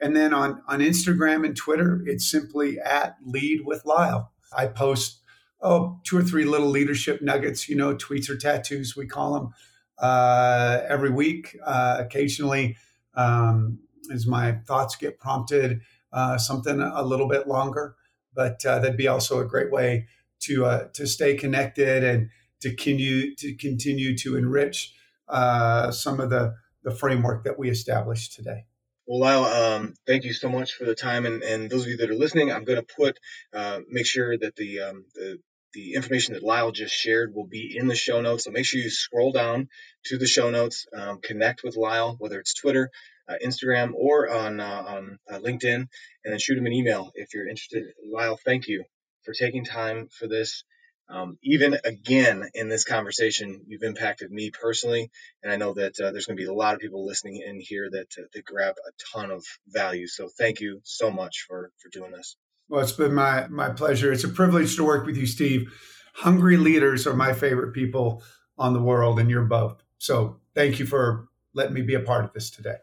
And 0.00 0.14
then 0.14 0.32
on, 0.32 0.62
on 0.68 0.80
Instagram 0.80 1.44
and 1.44 1.56
Twitter, 1.56 2.02
it's 2.06 2.30
simply 2.30 2.78
at 2.78 3.16
Lead 3.24 3.62
with 3.64 3.84
Lyle. 3.84 4.32
I 4.56 4.66
post 4.66 5.20
oh 5.60 6.00
two 6.04 6.16
or 6.16 6.22
three 6.22 6.44
little 6.44 6.68
leadership 6.68 7.20
nuggets, 7.20 7.68
you 7.68 7.76
know, 7.76 7.94
tweets 7.94 8.30
or 8.30 8.36
tattoos 8.36 8.96
we 8.96 9.06
call 9.06 9.34
them, 9.34 9.54
uh, 9.98 10.80
every 10.88 11.10
week. 11.10 11.56
Uh, 11.64 11.96
occasionally, 11.98 12.76
um, 13.14 13.80
as 14.12 14.26
my 14.26 14.52
thoughts 14.66 14.96
get 14.96 15.18
prompted, 15.18 15.80
uh, 16.12 16.38
something 16.38 16.80
a 16.80 17.02
little 17.02 17.28
bit 17.28 17.48
longer. 17.48 17.96
But 18.34 18.64
uh, 18.64 18.78
that'd 18.78 18.96
be 18.96 19.08
also 19.08 19.40
a 19.40 19.44
great 19.44 19.72
way 19.72 20.06
to 20.40 20.64
uh, 20.64 20.88
to 20.94 21.06
stay 21.06 21.34
connected 21.34 22.04
and 22.04 22.30
to 22.60 22.70
continue 22.70 23.34
to 23.34 23.54
continue 23.54 24.16
to 24.18 24.36
enrich 24.36 24.94
uh, 25.28 25.90
some 25.90 26.20
of 26.20 26.30
the 26.30 26.54
the 26.84 26.92
framework 26.92 27.42
that 27.44 27.58
we 27.58 27.68
established 27.68 28.34
today. 28.34 28.64
Well, 29.08 29.20
Lyle, 29.20 29.44
um, 29.46 29.94
thank 30.06 30.24
you 30.24 30.34
so 30.34 30.50
much 30.50 30.74
for 30.74 30.84
the 30.84 30.94
time, 30.94 31.24
and, 31.24 31.42
and 31.42 31.70
those 31.70 31.84
of 31.84 31.88
you 31.88 31.96
that 31.96 32.10
are 32.10 32.14
listening, 32.14 32.52
I'm 32.52 32.64
going 32.64 32.78
to 32.78 32.94
put 32.94 33.18
uh, 33.54 33.80
make 33.88 34.06
sure 34.06 34.36
that 34.36 34.54
the, 34.56 34.80
um, 34.80 35.06
the 35.14 35.38
the 35.74 35.94
information 35.94 36.34
that 36.34 36.42
Lyle 36.42 36.72
just 36.72 36.94
shared 36.94 37.34
will 37.34 37.46
be 37.46 37.76
in 37.76 37.88
the 37.88 37.94
show 37.94 38.20
notes. 38.20 38.44
So 38.44 38.50
make 38.50 38.66
sure 38.66 38.80
you 38.80 38.90
scroll 38.90 39.32
down 39.32 39.68
to 40.06 40.18
the 40.18 40.26
show 40.26 40.50
notes, 40.50 40.86
um, 40.96 41.20
connect 41.22 41.62
with 41.62 41.76
Lyle, 41.76 42.16
whether 42.18 42.40
it's 42.40 42.54
Twitter, 42.54 42.90
uh, 43.28 43.34
Instagram, 43.44 43.92
or 43.94 44.30
on, 44.30 44.60
uh, 44.60 44.84
on 44.86 45.18
uh, 45.30 45.38
LinkedIn, 45.38 45.74
and 45.76 45.88
then 46.24 46.38
shoot 46.38 46.58
him 46.58 46.66
an 46.66 46.72
email 46.72 47.10
if 47.14 47.34
you're 47.34 47.48
interested. 47.48 47.84
Lyle, 48.10 48.38
thank 48.44 48.68
you 48.68 48.84
for 49.24 49.34
taking 49.34 49.64
time 49.64 50.08
for 50.08 50.26
this. 50.26 50.64
Um, 51.10 51.38
even 51.42 51.78
again 51.84 52.48
in 52.54 52.68
this 52.68 52.84
conversation, 52.84 53.62
you've 53.66 53.82
impacted 53.82 54.30
me 54.30 54.50
personally, 54.50 55.10
and 55.42 55.50
I 55.50 55.56
know 55.56 55.72
that 55.72 55.98
uh, 55.98 56.10
there's 56.10 56.26
going 56.26 56.36
to 56.36 56.42
be 56.42 56.48
a 56.48 56.52
lot 56.52 56.74
of 56.74 56.80
people 56.80 57.06
listening 57.06 57.42
in 57.46 57.60
here 57.60 57.88
that 57.90 58.08
uh, 58.18 58.26
that 58.32 58.44
grab 58.44 58.74
a 58.76 59.16
ton 59.16 59.30
of 59.30 59.44
value. 59.66 60.06
So 60.06 60.28
thank 60.38 60.60
you 60.60 60.80
so 60.84 61.10
much 61.10 61.46
for 61.48 61.70
for 61.78 61.88
doing 61.90 62.12
this. 62.12 62.36
Well, 62.68 62.82
it's 62.82 62.92
been 62.92 63.14
my 63.14 63.46
my 63.48 63.70
pleasure. 63.70 64.12
It's 64.12 64.24
a 64.24 64.28
privilege 64.28 64.76
to 64.76 64.84
work 64.84 65.06
with 65.06 65.16
you, 65.16 65.26
Steve. 65.26 65.72
Hungry 66.12 66.58
leaders 66.58 67.06
are 67.06 67.14
my 67.14 67.32
favorite 67.32 67.72
people 67.72 68.22
on 68.58 68.74
the 68.74 68.82
world, 68.82 69.18
and 69.18 69.30
you're 69.30 69.44
both. 69.44 69.82
So 69.96 70.40
thank 70.54 70.78
you 70.78 70.84
for 70.84 71.28
letting 71.54 71.72
me 71.72 71.82
be 71.82 71.94
a 71.94 72.00
part 72.00 72.24
of 72.24 72.32
this 72.34 72.50
today. 72.50 72.76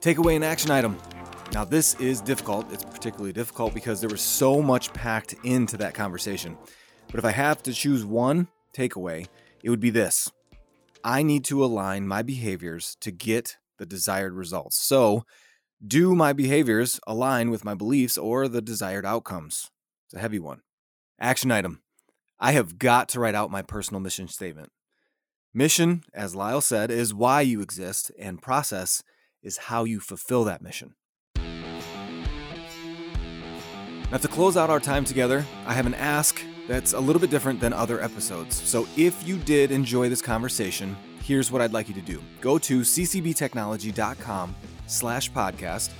Takeaway 0.00 0.36
and 0.36 0.44
action 0.44 0.70
item. 0.70 0.96
Now, 1.52 1.64
this 1.64 1.94
is 1.94 2.20
difficult. 2.20 2.70
It's 2.72 2.84
particularly 2.84 3.32
difficult 3.32 3.74
because 3.74 4.00
there 4.00 4.10
was 4.10 4.20
so 4.20 4.60
much 4.62 4.92
packed 4.92 5.34
into 5.44 5.76
that 5.78 5.94
conversation. 5.94 6.58
But 7.10 7.18
if 7.18 7.24
I 7.24 7.30
have 7.30 7.62
to 7.64 7.72
choose 7.72 8.04
one 8.04 8.48
takeaway, 8.74 9.26
it 9.62 9.70
would 9.70 9.80
be 9.80 9.90
this 9.90 10.30
I 11.02 11.22
need 11.22 11.44
to 11.46 11.64
align 11.64 12.06
my 12.06 12.22
behaviors 12.22 12.96
to 13.00 13.10
get 13.10 13.56
the 13.78 13.86
desired 13.86 14.34
results. 14.34 14.76
So, 14.76 15.24
do 15.84 16.14
my 16.14 16.32
behaviors 16.32 17.00
align 17.06 17.50
with 17.50 17.64
my 17.64 17.74
beliefs 17.74 18.18
or 18.18 18.48
the 18.48 18.60
desired 18.60 19.06
outcomes? 19.06 19.70
It's 20.06 20.14
a 20.14 20.18
heavy 20.18 20.38
one. 20.38 20.60
Action 21.20 21.50
item 21.50 21.82
I 22.38 22.52
have 22.52 22.78
got 22.78 23.08
to 23.10 23.20
write 23.20 23.34
out 23.34 23.50
my 23.50 23.62
personal 23.62 24.00
mission 24.00 24.28
statement. 24.28 24.70
Mission, 25.54 26.02
as 26.12 26.34
Lyle 26.34 26.60
said, 26.60 26.90
is 26.90 27.14
why 27.14 27.40
you 27.40 27.60
exist, 27.60 28.12
and 28.18 28.42
process 28.42 29.02
is 29.42 29.56
how 29.56 29.84
you 29.84 29.98
fulfill 29.98 30.44
that 30.44 30.62
mission. 30.62 30.94
Now, 34.10 34.16
to 34.16 34.28
close 34.28 34.56
out 34.56 34.70
our 34.70 34.80
time 34.80 35.04
together, 35.04 35.44
I 35.66 35.74
have 35.74 35.84
an 35.84 35.92
ask 35.92 36.42
that's 36.66 36.94
a 36.94 37.00
little 37.00 37.20
bit 37.20 37.28
different 37.28 37.60
than 37.60 37.74
other 37.74 38.00
episodes. 38.02 38.56
So, 38.56 38.88
if 38.96 39.28
you 39.28 39.36
did 39.36 39.70
enjoy 39.70 40.08
this 40.08 40.22
conversation, 40.22 40.96
here's 41.22 41.52
what 41.52 41.60
I'd 41.60 41.74
like 41.74 41.88
you 41.88 41.94
to 41.94 42.00
do. 42.00 42.22
Go 42.40 42.56
to 42.56 42.80
ccbtechnology.com 42.80 44.56
slash 44.86 45.30
podcast, 45.30 45.90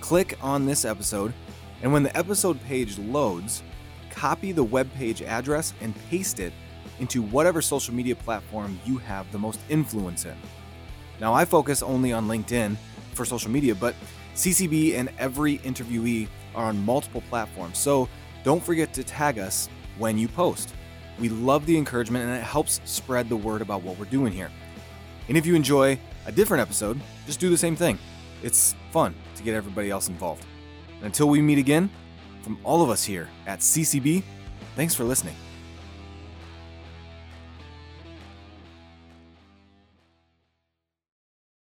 click 0.00 0.36
on 0.42 0.66
this 0.66 0.84
episode, 0.84 1.32
and 1.80 1.90
when 1.90 2.02
the 2.02 2.14
episode 2.14 2.62
page 2.64 2.98
loads, 2.98 3.62
copy 4.10 4.52
the 4.52 4.62
web 4.62 4.92
page 4.92 5.22
address 5.22 5.72
and 5.80 5.94
paste 6.10 6.40
it 6.40 6.52
into 7.00 7.22
whatever 7.22 7.62
social 7.62 7.94
media 7.94 8.14
platform 8.14 8.78
you 8.84 8.98
have 8.98 9.30
the 9.32 9.38
most 9.38 9.58
influence 9.70 10.26
in. 10.26 10.36
Now, 11.18 11.32
I 11.32 11.46
focus 11.46 11.82
only 11.82 12.12
on 12.12 12.28
LinkedIn 12.28 12.76
for 13.14 13.24
social 13.24 13.50
media, 13.50 13.74
but 13.74 13.94
CCB 14.34 14.96
and 14.96 15.08
every 15.18 15.58
interviewee 15.58 16.28
are 16.54 16.66
on 16.66 16.84
multiple 16.84 17.22
platforms, 17.28 17.78
so 17.78 18.08
don't 18.42 18.62
forget 18.62 18.92
to 18.94 19.04
tag 19.04 19.38
us 19.38 19.68
when 19.98 20.18
you 20.18 20.28
post. 20.28 20.74
We 21.18 21.28
love 21.28 21.66
the 21.66 21.76
encouragement 21.76 22.24
and 22.24 22.36
it 22.36 22.42
helps 22.42 22.80
spread 22.84 23.28
the 23.28 23.36
word 23.36 23.62
about 23.62 23.82
what 23.82 23.98
we're 23.98 24.06
doing 24.06 24.32
here. 24.32 24.50
And 25.28 25.36
if 25.36 25.46
you 25.46 25.54
enjoy 25.54 25.98
a 26.26 26.32
different 26.32 26.60
episode, 26.60 27.00
just 27.26 27.40
do 27.40 27.50
the 27.50 27.56
same 27.56 27.76
thing. 27.76 27.98
It's 28.42 28.74
fun 28.90 29.14
to 29.36 29.42
get 29.42 29.54
everybody 29.54 29.90
else 29.90 30.08
involved. 30.08 30.44
And 30.96 31.06
until 31.06 31.28
we 31.28 31.40
meet 31.40 31.58
again, 31.58 31.90
from 32.42 32.58
all 32.62 32.82
of 32.82 32.90
us 32.90 33.04
here 33.04 33.28
at 33.46 33.60
CCB, 33.60 34.22
thanks 34.76 34.94
for 34.94 35.04
listening. 35.04 35.34